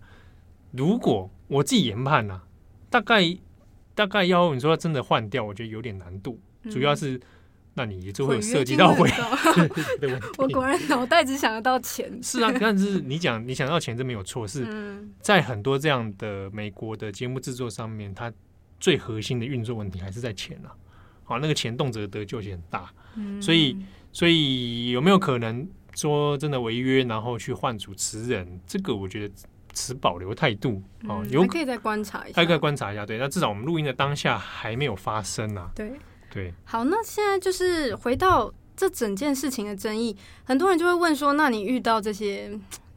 [0.72, 2.42] 如果我自己研判呐，
[2.90, 3.22] 大概
[3.94, 6.40] 大概要你说真的换掉，我觉得有点难度，
[6.72, 7.20] 主要是。
[7.76, 9.10] 那你就会有涉及到回
[10.38, 12.22] 我果然脑袋只想得到钱。
[12.22, 14.46] 是啊，但是你讲你想到钱，这没有错。
[14.48, 14.68] 是
[15.22, 18.32] 在很多这样的美国的节目制作上面，它
[18.80, 20.76] 最核心的运作问题还是在钱啊。
[21.24, 22.92] 好，那个钱动辄得咎很大。
[23.42, 23.78] 所以，
[24.12, 28.60] 所以有没有可能说真的违约，然后去换主持人？
[28.66, 29.34] 这个我觉得
[29.74, 31.22] 持保留态度啊。
[31.30, 33.06] 有可以再观察一下，还可以观察一下。
[33.06, 35.70] 对，那至少我们录音的当下还没有发生啊。
[35.76, 35.92] 对。
[36.32, 42.52] 对，好，那现在就是回到这整件事情的争议，很多人就会问说，那你遇到这些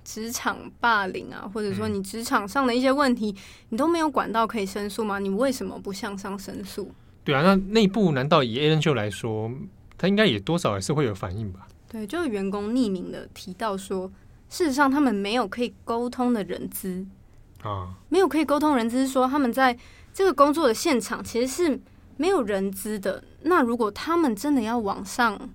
[0.05, 3.35] 职场霸凌啊，或者说你职场上的一些问题，
[3.71, 5.19] 你都没有管道可以申诉吗？
[5.19, 6.93] 你为什么不向上申诉？
[7.25, 9.51] 对啊，那内部难道以 Ellen Show 来说，
[9.97, 11.67] 他应该也多少还是会有反应吧？
[11.89, 14.13] 对，就是员工匿名的提到说，
[14.51, 17.07] 事实上他们没有可以沟通的人资
[17.63, 19.79] 啊，没有可以沟通人资，说他们在
[20.13, 21.81] 这个工作的现场其实是。
[22.17, 25.51] 没有人资的，那如果他们真的要往上，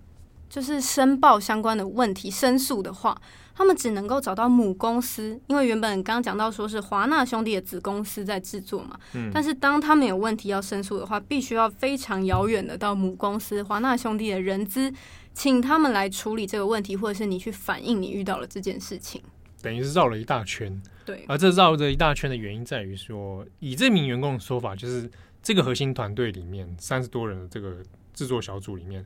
[0.50, 3.20] 就是申报相关的问题申诉的话，
[3.54, 8.98] 他们只能够找到母公司，因为原本刚刚讲到说是华纳兄弟的子公司在制作嘛。
[9.14, 9.30] 嗯。
[9.34, 14.92] 但是当他们有问题要申诉的话，必须要非常遥远的到母公司华纳兄弟的人资，
[15.34, 19.22] 请他们来处理这个问题，或者是你去反映你遇到了这件事情。
[19.62, 20.82] 等于是绕了一大圈。
[21.06, 21.26] 对。
[21.28, 25.10] 而这绕着一大圈的原因在于说，以这名员工的说法，就是。
[25.42, 27.78] 这个核心团队里面三十多人的这个
[28.14, 29.06] 制作小组里面，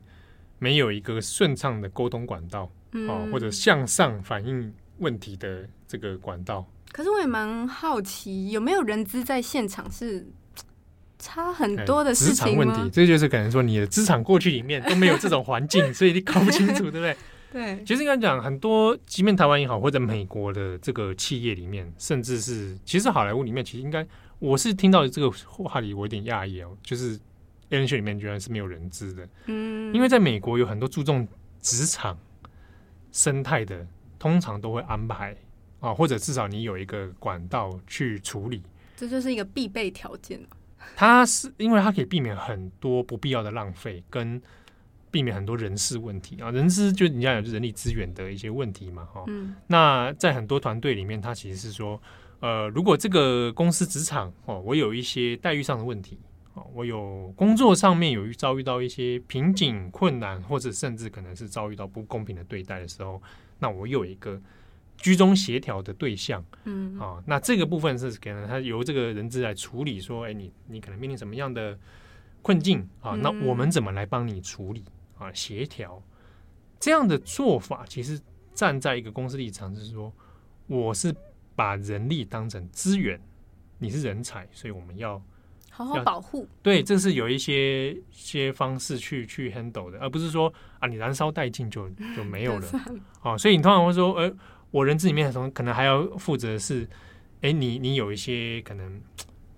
[0.58, 2.70] 没有一个顺畅的沟通管道，
[3.08, 6.66] 哦，或者向上反映问题的这个管道。
[6.90, 10.26] 可是我也蛮好奇，有没有人资在现场是
[11.18, 12.64] 差很多的事情吗？
[12.64, 17.16] 职场问题，这就是可能说你的职场过去里面都没有这种环境， 所以你搞不清楚，对不对？
[17.52, 17.84] 对。
[17.84, 24.06] 其实应该讲，很多即便台湾也好，或者美国的这个企业里面，甚至是其实好莱坞里面，其实应该
[24.42, 27.18] 我是听到这个话里，我有点讶异哦，就是。
[27.70, 31.26] Allen Show 里面居然是没有人资的，嗯，因为在美国有很多注重
[31.62, 32.18] 职场
[33.10, 33.86] 生态的，
[34.18, 35.34] 通常都会安排
[35.80, 38.62] 啊，或者至少你有一个管道去处理，
[38.94, 40.38] 这就是一个必备条件。
[40.94, 44.38] 它是因为它可以避免很多不必要的浪费，跟
[45.10, 51.98] 避免很多人事问题啊，人事就你要有人力资源的一些问题嘛，哈，嗯，那在很多团队里面，它其实是说，
[52.42, 56.18] 呃，如果这个公司职场哦，我有一些待遇上的问题
[56.54, 56.66] 哦。
[56.74, 63.22] 我有工作上面有遭遇到一些瓶颈、困难，或者甚至可能是遭遇到不公平的对待的时候，
[63.60, 64.42] 那我有一个
[64.96, 71.78] 居中协调的对象，嗯，啊，那这个部分是可能他由这个人资来处理，说，哎，你你可能面临什么样的
[72.42, 73.12] 困境啊？
[73.12, 74.82] 那我们怎么来帮你处理
[75.16, 75.32] 啊？
[75.32, 76.02] 协调
[76.80, 78.20] 这样的做法，其实
[78.52, 80.12] 站在一个公司立场就是说，
[80.66, 81.14] 我是
[81.54, 83.20] 把人力当成资源，
[83.78, 85.22] 你是人才，所以我们要。
[85.74, 92.68] 好好保护，对，这是有一些些方式去去 handle 的，而不是说啊，你燃烧殆尽就就没有了
[93.22, 93.38] 啊。
[93.38, 94.30] 所以你通常会说，呃，
[94.70, 96.86] 我人资里面的同可能还要负责的是，
[97.40, 99.00] 哎，你你有一些可能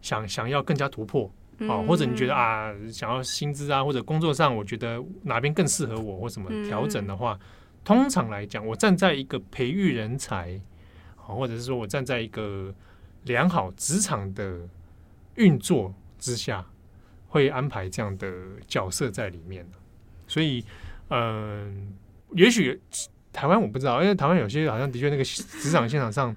[0.03, 1.29] 想想要更加突破
[1.69, 7.37] 啊，或者你觉得啊，想要薪资啊，或者工作上，我觉得哪边更适合我或什么调整的话，
[7.83, 10.61] 通常来讲，我站在一个培育人才啊，
[11.27, 12.75] 或者是说我站在一个
[13.25, 14.61] 良好职场的
[15.37, 15.95] 运作。
[16.17, 16.65] 之下
[17.29, 18.33] 会安排这样的
[18.67, 19.63] 角色在里面，
[20.27, 20.65] 所以，
[21.11, 21.93] 嗯、
[22.31, 22.81] 也许
[23.31, 26.35] 台湾我不知道，因为台湾有些好像的确那个职场现场上，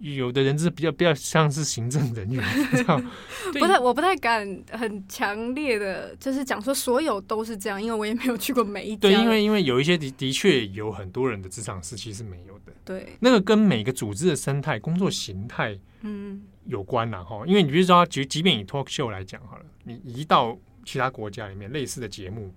[0.00, 2.44] 有的人是比较比较像是行政人员，
[3.52, 9.08] 不太我不太敢很强烈的，就是讲说所有都是这样，因为我也没有去过每一家。
[9.08, 16.42] 对，因为因为有一些的的确有很多人的职场时期是没有的，对，那个跟每个组织的生态、工作形态，嗯。
[16.66, 22.54] 有关了哈，因为你比如说，即即便以 talk show 来讲好了，你移到其他国家里面，类似的节目、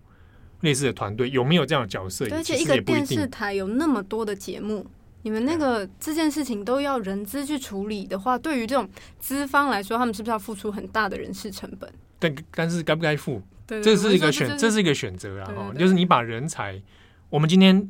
[0.60, 2.28] 类似的团队，有没有这样的角色？
[2.30, 4.86] 而且一个电视台有那么多的节目，
[5.24, 8.88] 你们那个这件事情都要人资去处理的话，对于这种
[9.20, 11.92] 资方来说，他们是不是要付出很大的人事成本？
[12.20, 13.42] 但但是该不该付？
[13.66, 15.52] 对，这是一个选，这是一个选择啊！
[15.56, 16.82] 哈，就是你把人才，
[17.30, 17.90] 我们今天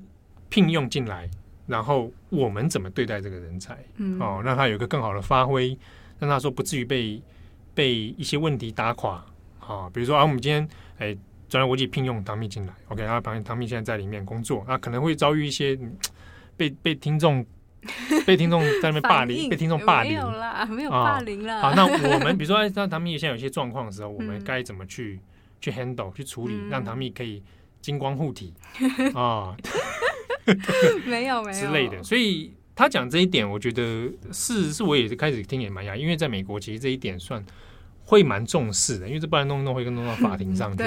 [0.50, 1.30] 聘用进来，
[1.68, 3.78] 然后我们怎么对待这个人才？
[3.98, 5.78] 嗯，哦，让他有一个更好的发挥。
[6.20, 7.22] 让他说不至于被
[7.74, 9.22] 被一些问题打垮
[9.60, 10.66] 啊，比如说啊，我们今天
[11.00, 11.18] 哎，
[11.50, 15.78] 转来国际聘用唐蜜进来，OK，然后唐唐蜜现在在里面工作，啊，可能会遭遇一些
[16.70, 17.45] 被被听众
[18.26, 21.61] 被听众在那边霸凌，被听众霸凌，没有啦，没有霸凌啦。
[21.61, 25.20] 好，那我们比如说， 哎，当唐蜜现在有些状况的时候，我们该怎么去
[25.59, 27.43] 去 handle 去处理，让唐蜜可以
[27.82, 28.53] 金光护体
[29.16, 29.55] 啊？
[31.05, 32.53] 没有没有之类的，所以。
[32.76, 37.45] 他讲这一点，我觉得是是，我也是开始听也蛮讶，因为在美国其实这一点算
[38.03, 40.84] 会蛮重视的，因为这不然弄弄会跟弄到法庭上去。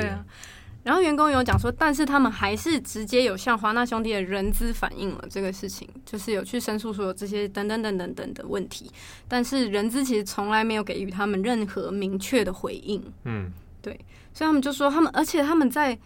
[0.87, 8.89] 然后员工有讲说，但是他们还是直接有向华纳兄弟的人资反映了这个事情，就是有去申诉说这些等等等等等的问题，
[9.27, 13.03] 但是人资其实从来没有给予他们任何明确的回应。
[13.25, 13.51] 嗯，
[13.83, 13.93] 对，
[14.33, 15.99] 所以他们就说他们，而且他们在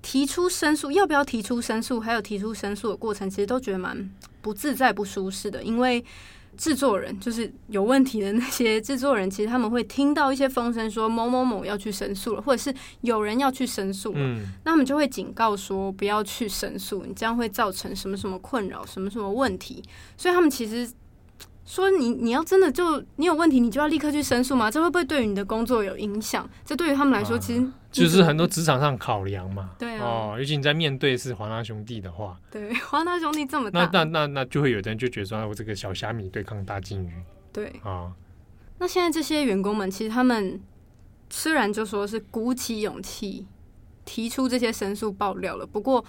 [0.00, 4.10] 提出申诉，要不要提出申诉，还有提出申诉的过程，其实都觉得蛮。
[4.40, 6.04] 不自在、不舒适的，因为
[6.54, 19.82] 制作人就是有问题的那些制作人，其实他们会听到一些风声，说某某某要去申诉了，或者是有人要去申诉了，嗯，那他们就会警告说不要去申诉，你这样会造成什么什么困扰、什么什么问题，
[20.16, 20.90] 所以他们其实。
[21.66, 24.70] 说你你要真的就你有问题，你就要立刻去申诉吗？
[24.70, 26.46] 这会不会对于你的工作有影响？
[26.62, 27.72] 这对于他们来说，其实、啊、
[28.02, 29.70] 就是很多职场上考量嘛。
[29.78, 37.12] 对啊，哦，尤其你在面对是华纳兄弟的话，对， 华纳兄弟这么大，那那那那就会有人就觉得说，我这个小虾米对抗大金鱼。
[37.52, 38.12] 对啊，
[38.78, 40.60] 那现在这些员工们，其实他们
[41.30, 43.46] 虽然就说是鼓起勇气
[44.04, 46.04] 提出这些申诉爆料了，不过，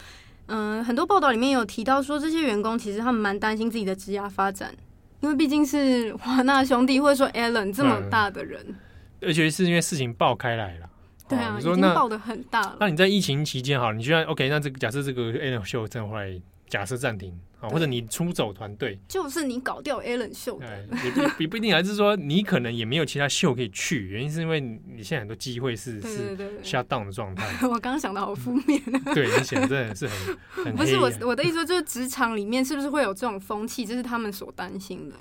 [0.48, 4.76] 嗯、呃，很多报道里面有提到说，这些员工其实他们蛮担心自己的职业发展。
[5.22, 8.76] 因为毕竟是华纳兄弟，或者说 Allen 这么大的人，嗯，
[9.22, 10.88] 而且是因为事情爆开来了，
[11.28, 12.78] 对啊，你说已经爆的很大了。
[12.80, 14.48] 那你在疫情期间哈，你居然 OK？
[14.50, 27.46] 那这个假设这个 Allen 秀真的后来假设暂停啊，或者你出走团队，就是你搞掉 Allen 秀的，也不也不一定，还是说你可能也没有其他秀可以去，原因是因为你现在很多机会是是 shut down 的状态。
[27.68, 28.82] 我刚刚想到好负面，
[29.14, 30.08] 对，你想真的是
[30.50, 35.16] 很 很不是我我的意思，就是职场里面是不是会有这种风气，这是他们所担心的。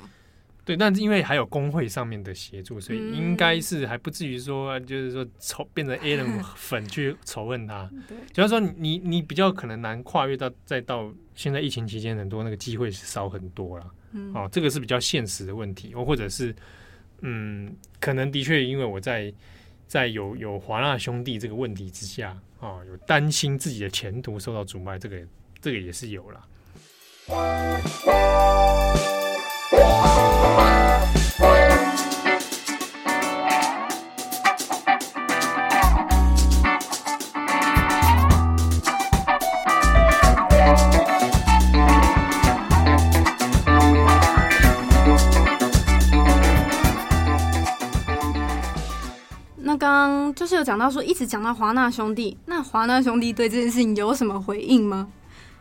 [0.64, 7.90] 对，但是因为还有工会上面的协助，所以应该是还不至于说，就是说仇变成 Allen 粉去仇恨他。
[8.08, 13.86] 对，主要说你你比较可能难跨越到再到现在疫情期间，很多那个机会是少很多了。
[14.12, 16.54] 嗯，哦，这个是比较现实的问题，或或者是
[17.20, 19.32] 嗯，可能的确因为我在
[19.86, 25.18] 在有有华纳兄弟这个问题之下，哦，有担心自己的前途受到阻碍，这个
[25.60, 26.48] 这个也是有了。
[49.66, 55.08] 那刚刚就是有讲到说，一直讲到华纳兄弟，那华纳兄弟对这件事情有什么回应吗？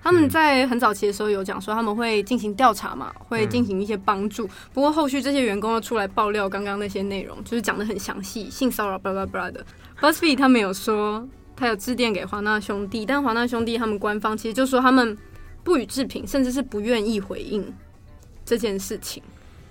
[0.04, 4.48] 他们在很早期的时候有讲说他们会进行调查嘛，会进行一些帮助。
[4.74, 9.66] 不过后续这些员工又出来爆料刚刚那些内容，就是讲的很详细，性骚扰巴拉巴拉的。
[10.02, 11.26] BuzzFeed 他们有说
[11.56, 15.18] 他有致电给华纳兄弟，但华纳兄弟他们官方其实就说他们
[15.64, 17.74] 不予置评，甚至是不愿意回应
[18.44, 19.24] 这件事情。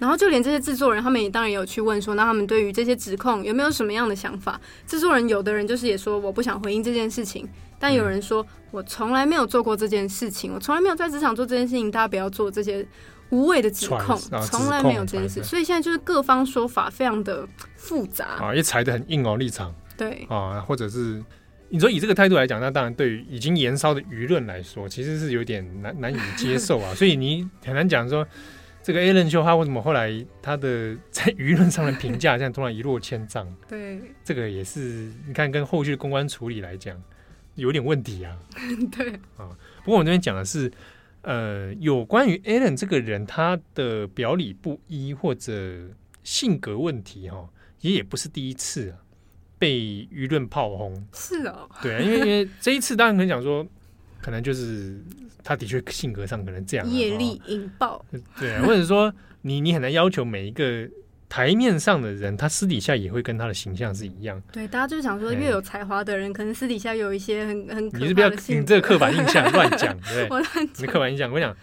[0.03, 4.61] 然后就连这些制作人，他们也当然也有去问说，那他们对于这些指控有没有什么样的想法？
[4.85, 7.49] 制作人有的人就是也说我不想回应这件事情，
[7.79, 12.85] 但有人说我从来没有做过这件事情，我从来没有在职场做这件事情，大家不要做这些
[13.31, 14.19] 无谓的指控，
[14.51, 15.41] 从来没有这件事。
[15.45, 17.47] 所以现在就是各方说法非常的
[17.77, 21.23] 复杂啊，也踩得很硬哦，立场对啊，或者是
[21.69, 28.27] 你说以这个态度来讲，那当然对于已经延烧的舆论来说，其实是有点难难以接受啊，所以你很难讲说。
[28.83, 30.13] 这个 Ellen 秀他为什么后来
[30.43, 33.47] 他的在舆论上的评价现在突然一落千丈？
[33.69, 37.01] 对，这个也是你看跟后续的公关处理来讲
[37.55, 38.37] 有点问题啊。
[38.91, 39.49] 对啊，
[39.85, 40.71] 不过我们这边讲的是，
[41.21, 45.53] 呃，有关于 Alan 这个人他的表里不一或者
[46.25, 47.49] 性格问题哈，
[47.83, 48.99] 也也不是第一次啊，
[49.59, 49.75] 被
[50.13, 51.07] 舆论炮轰。
[51.13, 53.65] 是哦，对啊，因为因为这一次当然可以讲说。
[54.23, 54.97] 可能就是
[55.45, 58.03] 他的确性格上可能这样，业力引爆，
[58.39, 59.13] 对，或者说
[59.43, 60.89] 你你很难要求每一个
[61.29, 64.41] 台面上的人，他私底下也会跟他的形象是一样。
[64.53, 67.87] 对，大家就是想说，越有才华的人，可能私底下有一些很很。
[68.01, 70.69] 你是不要你这个刻板印象 乱讲，对， 我乱讲。
[70.79, 71.57] 你刻板印象，我讲。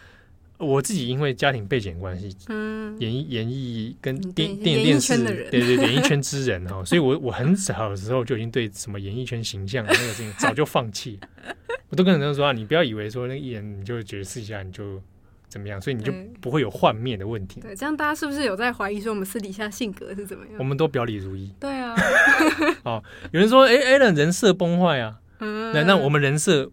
[0.59, 5.17] 我自己因为家庭背景关系，嗯，演艺演艺跟电电影电视，
[5.49, 11.17] 对对，演艺圈 之人哈，所以我我很小的时候就已经对什么演艺圈形象那个事情早就放弃。
[11.89, 15.01] 我都跟很多人说啊，你不要以为说那个艺人你就觉得试一下你就
[15.47, 17.61] 怎么样，所以你就不会有幻灭的问题。
[17.61, 20.55] 对，这样大家是不是有在怀疑说我们私底下性格是怎么样？
[20.59, 21.49] 我们都表里如一。
[21.57, 21.95] 对啊。
[22.83, 23.01] 哦，
[23.31, 26.65] 有人说哎，Allen 人设崩坏啊，嗯，那我们人设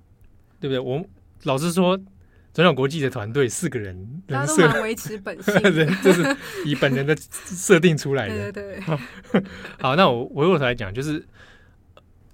[0.61, 0.81] 对不对？
[0.81, 1.05] 我
[1.45, 1.97] 老实说。
[2.57, 6.35] 转角国际的团队四个人，人设维持本性， 人就是
[6.65, 8.51] 以本人的设定出来的。
[8.51, 9.43] 对 对对。
[9.79, 11.23] 好，那我回过头来讲，就是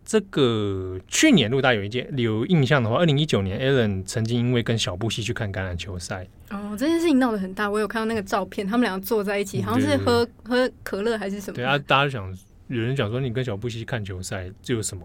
[0.04, 6.24] 这个去年，如果大家有一件有印象的话，二零一九年，Allen 曾经因为跟小布希去看橄榄球赛。
[6.50, 11.56] 哦，这件事情闹得很大，我有看到那个照片，他们两个坐在一起，好像是喝喝可乐还是什么。
[11.56, 12.32] 对啊，大家想
[12.68, 15.04] 有人讲说，你跟小布希看球赛，这有什么？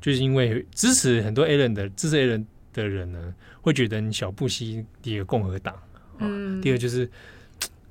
[0.00, 2.44] 就是因为支持很多 Allen 的支持 Allen
[2.82, 3.34] 的人呢。
[3.62, 5.74] 会觉得你小布希第一个共和党，
[6.18, 7.10] 嗯，第二就是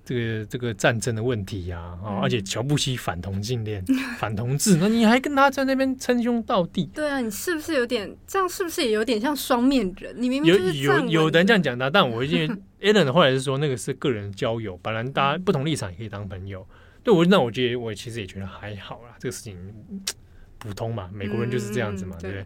[0.06, 3.84] 这个这个战争的问题呀，啊，嗯、而且小布希反同性恋、
[4.18, 6.86] 反同志，那你还跟他在那边称兄道弟？
[6.96, 8.48] 对啊，你是不是有点这样？
[8.48, 10.16] 是不是也有点像双面人？
[10.18, 12.48] 你明明有有有的人这样讲他，但我因为
[12.94, 16.66] Allen 后来是说那个是个人交友，本来大家不同立场也可以当朋友。
[17.04, 19.58] 对我那我觉得我其实也觉得还好啦，这个事情
[20.58, 22.46] 普通嘛，美国人就是这样子嘛，嗯、对不对？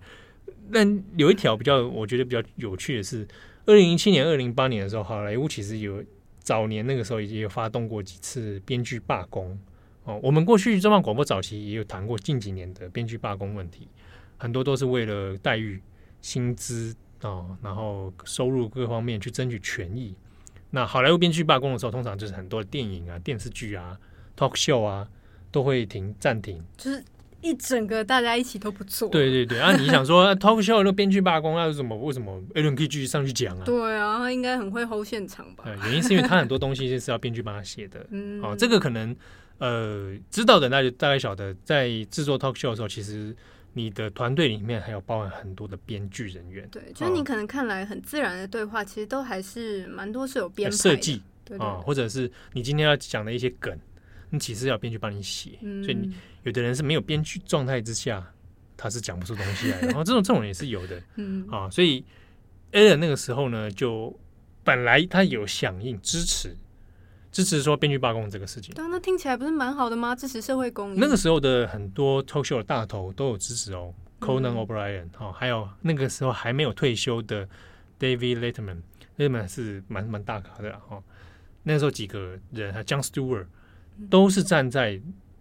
[0.72, 3.28] 但有一条比较，我觉得比较有趣的是，
[3.66, 6.04] 二零零七年、二零零八年的时候，好莱坞其实有
[6.40, 9.58] 早年那个时候也有发动过几次编剧罢工
[10.04, 10.20] 哦。
[10.24, 13.88] 我们过去中央广播早期也有谈过近几年的编剧罢工问题，
[14.38, 15.82] 很多都是为了待遇、
[16.22, 20.16] 薪资哦，然后收入各方面去争取权益。
[20.72, 23.98] 那好莱坞编剧罢工的时候，通常就是很多电影啊、电视剧啊、
[24.38, 25.08] talk show 啊
[25.52, 27.04] 都会停暂停，就是。
[27.42, 29.10] 一整个大家一起都不错。
[29.10, 29.72] 对对对啊！
[29.78, 31.96] 你想说 talk show 那编剧罢工，那是什么？
[31.98, 33.64] 为什么 Allen 可以继续上去讲啊？
[33.66, 35.64] 对啊，他应该很会 hold 现场吧？
[35.86, 38.06] 原因是因为他很多东西是要编剧帮他写的。
[38.12, 39.16] 嗯，哦，这个可能
[39.58, 43.36] 呃，知道的那就大概晓得，在制作 talk show 的时候，其实
[43.74, 46.68] 你的团队里面还有包含很多的编剧人员。
[46.72, 51.22] 对，就是你可能看来很自然的对话，其实都还是蛮多是有编设计
[51.58, 53.78] 啊，或者是你今天要讲的一些梗，
[54.30, 55.58] 你其实要编剧帮你写。
[55.62, 56.14] 嗯、所以你
[56.44, 58.26] 有的人是没有编剧状态之下，
[58.76, 59.88] 他是讲不出东西来的。
[59.88, 61.02] 然后这种这种人也是有的。
[61.18, 62.04] 嗯啊，所以
[62.72, 64.18] Alan 那个时候呢，就
[64.64, 66.56] 本来他有响应支持。
[67.32, 70.16] 支持说编剧罢工这个事情，对，那听起来不是蛮好的吗？
[70.16, 70.98] 支持社会公益。
[71.00, 77.48] 那个时候的很多 talk show 的大头都有支持哦，Conan O'Brien 哈，还有那个时候还没有退休的
[78.00, 81.04] David Letterman，Letterman 是蛮蛮大咖的哈、哦。
[81.62, 83.46] 那个时候几个人，还有 Jon Stewart
[84.10, 85.00] 都是站在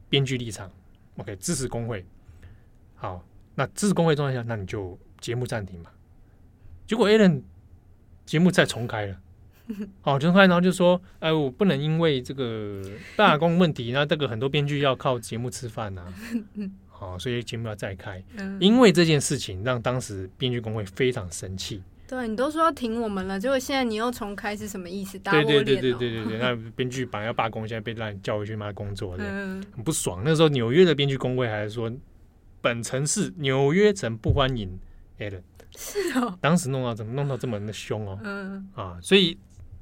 [0.08, 0.70] 编剧立场
[1.16, 2.04] ，OK 支持工会。
[2.94, 5.90] 好，那支持工会状态下，那你就节目暂停嘛。
[6.86, 7.42] 结果 Ellen
[8.24, 9.16] 节目再重开了。
[10.00, 12.82] 好，重开，然后就说，哎，我不能因为这个
[13.16, 16.14] 罢工问题，那这个很多编剧要靠节目吃饭呐、啊，
[16.88, 18.24] 好，所以节目要再开。
[18.58, 21.82] 因为这件事情让当时编剧工会非常生气。
[22.08, 25.18] 对，你都说要停我们了，结果现在你又重开是什么意思？
[25.18, 30.22] 对对对对对对对，那编剧本来要罢工，现在被让你叫回去嘛工作，对，很不爽。
[30.24, 31.92] 那时候纽约的编剧工会还是说，
[32.60, 34.78] 本城市纽约城不欢迎
[35.18, 35.42] Allen。
[35.76, 39.38] 是哦， 当时弄到怎么弄到这么的凶哦，嗯啊，所以。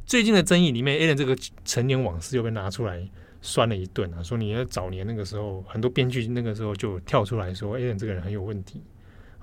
[0.09, 3.05] 最近的争议里面，Allen 这个陈年往事又被拿出来
[3.43, 4.23] 酸了一顿啊！
[4.23, 8.81] 说你在早年那个时候，很多编剧那个时候就跳出来说 Allen 这个人很有问题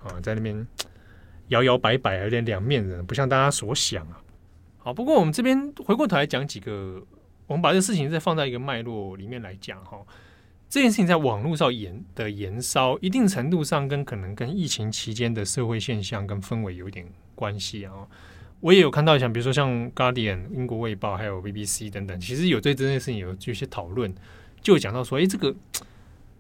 [0.02, 0.66] 啊，在那边
[1.54, 4.20] 摇摇摆摆，有点两面人，不像大家所想啊。
[4.78, 7.02] 好，不过我们这边回过头来讲几个，
[7.48, 10.00] 我们把这事情再放在一个脉络里面来讲哈。
[10.68, 17.94] 这件事情在网络上延的延烧，一定程度上跟可能跟疫情期间的社会现象跟氛围有点关系啊。
[18.60, 24.12] 我也有看到像比如说像《Guardian》英国卫报还有 BBC 等等，其实有对这件事情有有些讨论，
[24.62, 25.54] 就讲到说，哎，这个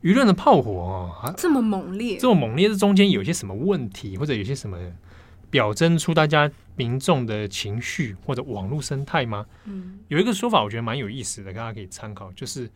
[0.04, 4.78] 舆论的炮火啊，这么猛烈，这么猛烈，这中间有些什么问题，或者有些什么
[5.50, 9.46] 表征出大家民众的情绪或者网络生态吗？
[9.64, 12.70] 嗯，有一个说法，我觉得蛮有意思的，大家可以参考，就是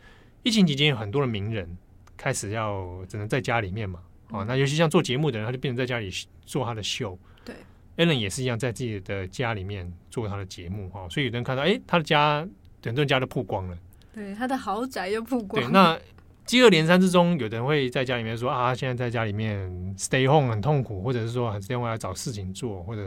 [0.43, 1.77] 疫情期间有很多的名人
[2.15, 3.99] 开始要只能在家里面嘛，
[4.31, 6.09] 啊，那尤其像做节目的人，他就变成在家里
[6.45, 7.53] 做他的秀，对。
[7.97, 12.47] Ellen 也是一样，在自己的家里面做他的节目哈，所以有人看到，哎、欸，他的家
[12.83, 13.77] 很多人家都曝光了，
[14.13, 15.67] 对，他的豪宅又曝光了。
[15.67, 15.99] 对，那
[16.47, 23.05] 接二连三之中，有的人会在家里面说啊，现在在家里面 stay home 很痛苦，或者是说很另外要找事情做，或者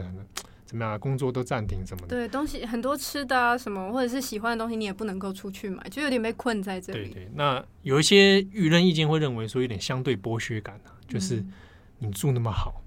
[0.65, 2.07] 怎么样，工作都暂停什么的。
[2.07, 7.09] 对，东西很多吃的啊，什么或者是喜欢的东西，你也不能够出去买，就有点被困在这里。
[7.09, 11.43] 对对，那有一些舆论意见会认为说，有点相对剥削感啊，就是
[11.97, 12.80] 你住那么好。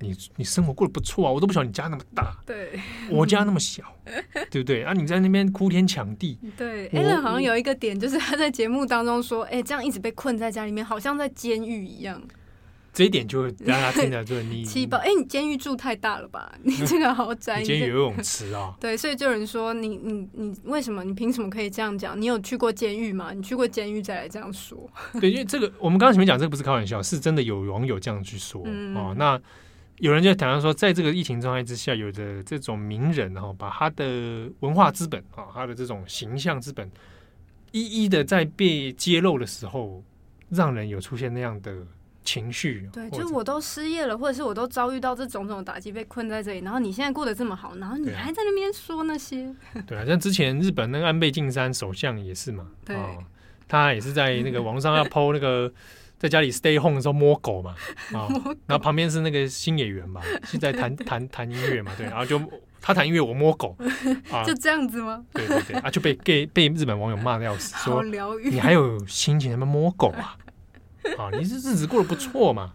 [0.00, 2.78] 你你生活过得不错啊，我都不晓得你家那么大，对，
[3.10, 3.82] 我家那么小，
[4.50, 4.82] 对不对？
[4.82, 6.88] 啊，你在那边哭天抢地，对。
[6.90, 12.22] Ellen 好像有一个点，就是他在节目当中说，哎，这样一直被困在家里面，好像在监狱一样。
[12.92, 16.50] 这一点就让他听起来就你 气爆，哎，你监狱住太大了吧？
[16.64, 18.74] 你这个豪宅，监狱游泳池啊？
[18.80, 21.04] 对，所以就有人说你你你为什么？
[21.04, 22.18] 你凭什么可以这样讲？
[22.18, 23.32] 你有去过监狱吗？
[23.34, 24.90] 你去过监狱再来这样说？
[25.20, 28.62] 对，因为这个我们刚刚前面讲这个不是开玩笑，是真的有网友这样去说
[28.94, 29.14] 哦。
[29.18, 29.38] 那。
[29.98, 36.90] 有人就讲到说，在这个疫情状态之下，有的这种名人哈，把他的文化资本啊，他的这种形象资本，
[37.72, 40.04] 一一的在被揭露的时候，
[40.50, 41.74] 让人有出现那样的
[42.24, 42.86] 情绪。
[42.92, 49.50] 对，就是我都失业了，或者是我都遭遇到这种种打击，被困在这里，然后你现在过得这么好，然后你还在那边说那些。
[49.86, 52.94] 对啊，像之前日本那个安倍晋三首相也是嘛，对，
[53.66, 55.72] 他也是在那个网上要 PO 那个。
[56.18, 57.74] 在家里 stay home 的时候摸狗嘛，
[58.14, 58.26] 啊，
[58.66, 62.40] 然后旁边是那个新演员嘛， 是在弹弹弹音乐嘛，对，然后就
[62.80, 63.76] 他弹音乐，我摸狗，
[64.30, 65.24] 啊，就这样子吗？
[65.32, 70.36] 对对对，啊，就被被被日本网友骂的要死，说你还有心情他妈摸狗啊？
[71.18, 72.74] 啊，你是日子过得不错嘛，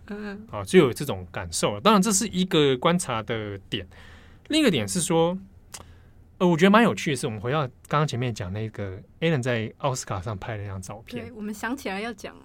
[0.52, 1.80] 啊，就有这种感受。
[1.82, 3.86] 当然这是一个观察的点，
[4.48, 5.38] 另一个点是说，
[6.38, 12.36] 呃，我觉得蛮有趣的是，我们回到刚刚前面讲那个 Ellen 在奥斯卡上拍的那张照片，对，我们想起来要讲。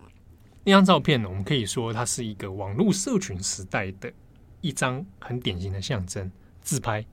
[0.69, 4.13] 那张照片呢，我们可以说它是一个网络社群时代的
[4.61, 6.29] 一张很典型的象征
[6.61, 7.07] 自拍，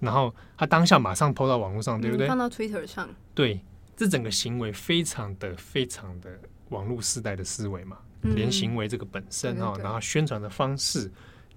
[0.00, 2.26] 然后他当下马上 PO 到网络上，对不对？
[2.26, 3.08] 放到 Twitter 上。
[3.32, 3.60] 对，
[3.96, 6.36] 这整个行为非常的、非常的
[6.70, 11.08] 网络时代的思维嘛，连行为这个本身啊，然后宣传的方式、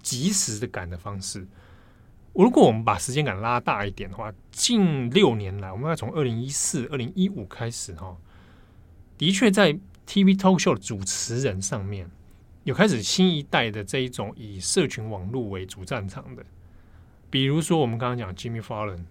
[0.03, 1.43] 及时的感的方式。
[2.33, 8.15] 如果我们把时间感拉大一点的话，近六年来，我们要从二零一四、二零一五开始哈，
[9.17, 9.75] 的确在。
[10.07, 12.09] TV talk show 的主持人上面
[12.63, 16.45] 有开始新一代的这一种以社群网络为主战场的，
[17.29, 19.03] 比如说我们刚刚讲 Jimmy Fallon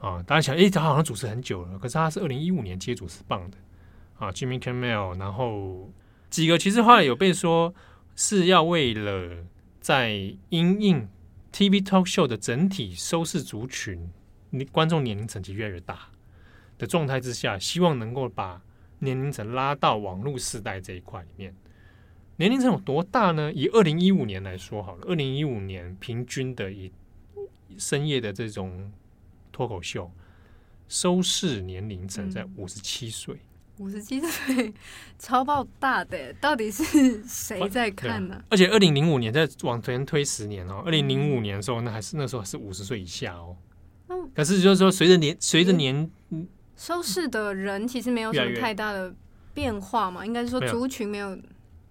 [0.00, 3.56] 啊，大家想，哎，他好像主持很久了，可是他是二零一五年接主持棒的。
[4.18, 5.90] 啊，Jimmy Kimmel，然后
[6.28, 7.74] 几个其实后来有被说
[8.14, 9.46] 是要为了
[9.80, 10.10] 在
[10.50, 11.08] 因应
[11.50, 14.10] TV talk show 的整体收视族群，
[14.50, 16.10] 你观众年龄层级越来越大
[16.76, 18.60] 的状态之下，希望能够把
[19.00, 21.54] 年龄层拉到网络世代这一块里面。
[22.36, 23.52] 年龄层有多大呢？
[23.52, 26.90] 以二零一五年来说好了，二零一五年平均的以
[27.76, 28.90] 深夜的这种
[29.52, 30.10] 脱口秀
[30.88, 33.36] 收视年龄层在五十七岁。
[33.78, 34.74] 五十七岁，
[35.18, 38.34] 超爆大的，到底是谁在看呢？
[38.34, 38.44] 啊？
[38.50, 43.56] 而且二零零五年再往前推十年哦，二零零五年的时候，那还是那时候还是五十岁以下哦。
[44.08, 46.10] 嗯、可是就是说，随着年随着年
[46.80, 49.14] 收视的人其实没有什么太大的
[49.52, 51.38] 变化嘛，应该是说族群没有。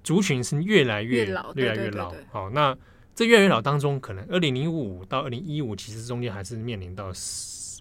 [0.03, 2.11] 族群是越来越，越老，越来越老。
[2.31, 2.75] 好，那
[3.13, 7.11] 这越来越老当中，可能二零零五到二零一五，其实中间还是面临到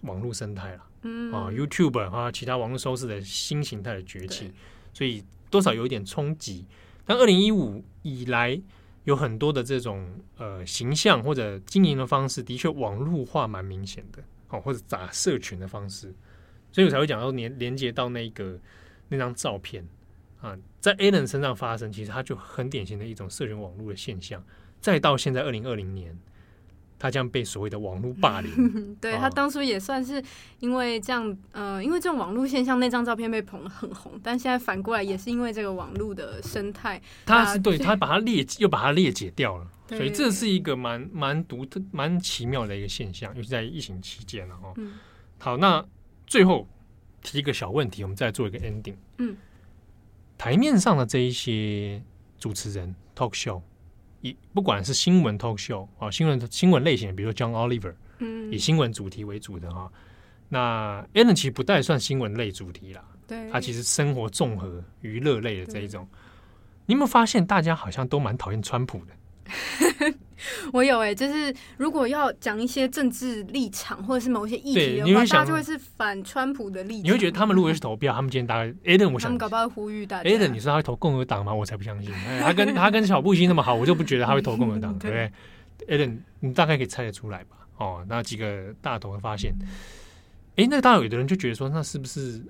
[0.03, 0.83] 网络生态了。
[1.01, 4.53] 嗯啊，YouTube 啊，其他网络收视的新形态的崛起，
[4.93, 6.67] 所以多少有一点冲击。
[7.05, 8.61] 但二零一五以来，
[9.05, 10.07] 有很多的这种
[10.37, 14.21] 呃形象或者经营的方式，的确网络化蛮明显的。
[14.49, 16.13] 哦，或者打社群的方式，
[16.71, 18.59] 所以我才会讲到连连接到那个
[19.09, 19.87] 那张照片。
[20.41, 24.41] 啊，在 Alan 身上发生，其实它就很典型的一种社群网络的现象。
[24.79, 26.17] 再到现在二零二零年，
[26.97, 28.95] 他将被所谓的网络霸凌。
[29.01, 30.23] 对、啊、他当初也算是
[30.59, 34.17] 因为这样，呃，因为这种网络现象，那张照片被捧得很红。
[34.23, 39.67] 但现在反过来，也是因为这个网络的生态，他是对他把它裂又把它裂解掉了。
[39.89, 44.71] 所以这是一个蛮蛮独特、蛮奇妙的一个现象，尤其在疫情期间了哈。
[44.77, 44.93] 嗯、
[45.37, 45.83] 好，那
[46.29, 46.65] 最后
[47.21, 48.95] 提一个小问题，我们再做一个 ending。
[49.17, 49.35] 嗯。
[50.37, 52.01] 台面上的这一些
[52.37, 53.61] 主持人 talk show，
[54.21, 59.91] 以不管是新闻 talk show 啊，新闻新闻类型的，比如说 John Oliver，嗯，以新闻主题为主的哈，
[60.47, 66.07] 那 Ellen 其实不带算新闻类主题啦，对，他其实生活综合娱乐类的这一种，
[66.85, 70.13] 你有没有发现大家好像都蛮讨厌川普的？
[70.73, 77.03] 我有哎、欸，就是如果要讲一些政治立场或者是某些议题的话，大家就会是反川普的立场。
[77.03, 80.29] 你会觉得他们如果是投票，他们今天大概 Aden，我想他们搞不好呼吁大家。
[80.29, 81.53] Eden，你说他会投共和党吗？
[81.53, 82.13] 我才不相信。
[82.41, 85.31] 他跟他跟小布希那么好，我就不觉得他会投共和党， 对不对，
[85.87, 87.57] 对？Eden，你大概可以猜得出来吧？
[87.77, 89.53] 哦，那几个大头的发现，
[90.55, 92.41] 哎、欸，那大有的人就觉得说，那是不是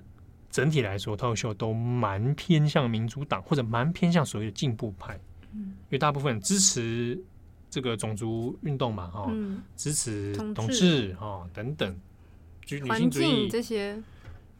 [0.50, 5.18] 整体来说，脱口秀都蛮偏向民主党，或者蛮偏向所谓的进步派？
[5.52, 7.20] 因为大部分支持
[7.70, 11.98] 这个种族运动嘛，哈、嗯，支持同志哈等等，
[12.66, 14.02] 就女性主义这些。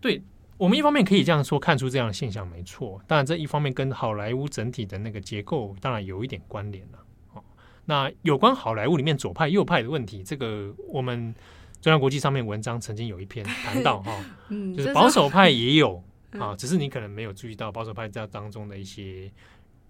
[0.00, 0.22] 对，
[0.56, 3.02] 我们一方面可以这样说，看出这样的现象没错。
[3.06, 6.98] 当然，这一方面跟好莱坞整体的那个结构当然有一点关联了。
[7.34, 7.42] 哦，
[7.84, 11.34] 那有关好莱坞里面左派右派的问题，这个我们
[11.80, 14.24] 中央国际上面文章曾经有一篇谈到哈，
[14.76, 16.02] 就是保守派也有
[16.38, 19.30] 啊，只是你可能没有注意到保守派在当中的一些。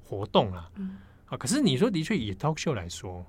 [0.03, 0.97] 活动啊，嗯、
[1.31, 3.25] 啊，可是你说的确以 talk show 来说，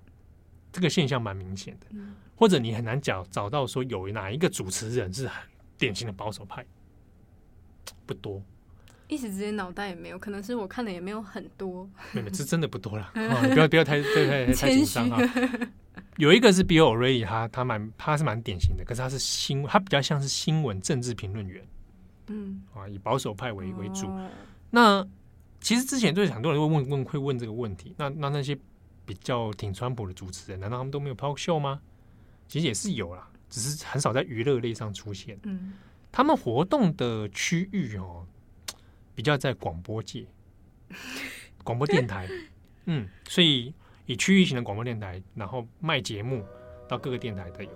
[0.72, 5.42] 这个现象蛮明显的，嗯、或者你很难找找到说有哪一个主持人是很
[5.78, 6.66] 典型的保守派，
[8.08, 8.42] 不多，
[9.08, 15.22] 一时之间脑袋也没有，可能是我看的也没有很多，没有，这真的不多了， 啊，不要不要太太太太紧张啊。
[16.18, 21.64] 有一个是 Bill O'Reilly，他他蛮他是蛮典型的，可是他是新，他比较像是新闻政治评论员，
[22.28, 24.28] 嗯，啊，以保守派为为主，哦、
[24.72, 25.08] 那。
[25.62, 28.58] 其实之前就是很多人会问问会问这个问题，那那那些
[29.06, 31.80] 比较挺川普的主持人，难道他们都没有 talk show 吗？
[32.48, 35.40] 其实也是有啦，只是很少在娱乐类上出现。
[35.44, 35.74] 嗯，
[36.12, 38.26] 他们活动的区域哦，
[39.16, 40.26] 比较在广播界，
[41.64, 42.28] 广播电台。
[42.86, 43.74] 嗯，所以
[44.08, 46.44] 以区域型的广播电台，然后卖节目
[46.90, 47.70] 到各个电台都有。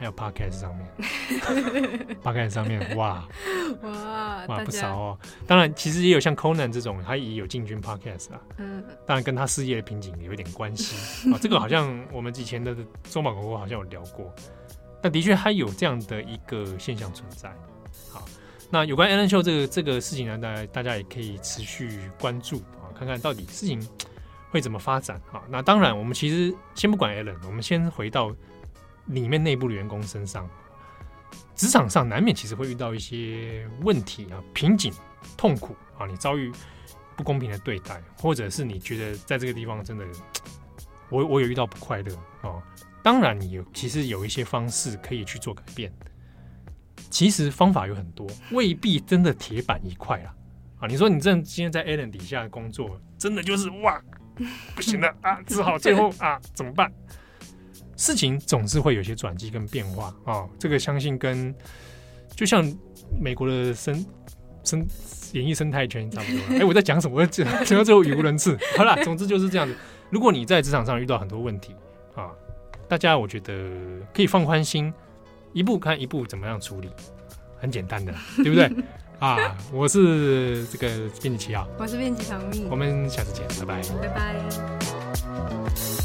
[0.00, 3.28] 还有 podcast 上面， podcast 上面，哇
[3.84, 5.18] 哇哇不少哦。
[5.46, 8.40] 当然，其实也有像 Conan 这种，他也有进军 podcast 啊。
[8.56, 11.38] 嗯，当然跟他事业的瓶颈有一点关系啊。
[11.38, 12.74] 这个好像我们以前的
[13.10, 14.34] 中马国国好像有聊过，
[15.02, 17.54] 但的确他有这样的一个现象存在。
[18.10, 18.24] 好，
[18.70, 23.86] 那有关 Ellen Show 这个这个事情呢，大家大家也可以持续关注啊，看看到底事情
[24.48, 25.42] 会怎么发展啊。
[25.50, 28.34] 那当然，我们其实先不管 Ellen，我们先回到。
[29.10, 30.48] 里面内部的员工身上，
[31.54, 34.92] 职场上难免其实会遇到一些问题啊、瓶颈、
[35.36, 36.50] 痛苦啊，你遭遇
[37.16, 40.04] 不公平的对待，或者是你觉得在这个地方真的，
[41.08, 42.62] 我我有遇到不快乐啊。
[43.02, 45.92] 当然，你有其实有一些方式可以去做改变。
[47.08, 50.34] 其实方法有很多，未必真的铁板一块啊。
[50.80, 54.00] 啊，你说你这今天在 Allen 底下工作，真的就是哇，
[54.74, 56.92] 不行了啊，只好最后啊怎么办？
[58.00, 61.54] 事情总是会有些转机跟变化啊、哦，这个相信跟
[62.34, 62.66] 就像
[63.20, 64.02] 美国的生
[64.64, 64.86] 生
[65.32, 66.40] 演艺生态圈差不多。
[66.56, 67.20] 哎、欸，我在讲什么？
[67.20, 68.56] 我讲讲到最后语无伦次。
[68.74, 69.76] 好了，总之就是这样子。
[70.08, 71.76] 如果你在职场上遇到很多问题
[72.14, 72.30] 啊，
[72.88, 73.54] 大家我觉得
[74.14, 74.90] 可以放宽心，
[75.52, 76.88] 一步看一步怎么样处理，
[77.58, 78.72] 很简单的， 对不对？
[79.18, 79.36] 啊，
[79.74, 80.88] 我是这个
[81.20, 85.99] 编辑七号，我是编辑长命，我们下次见，拜拜，拜拜。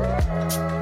[0.00, 0.79] Música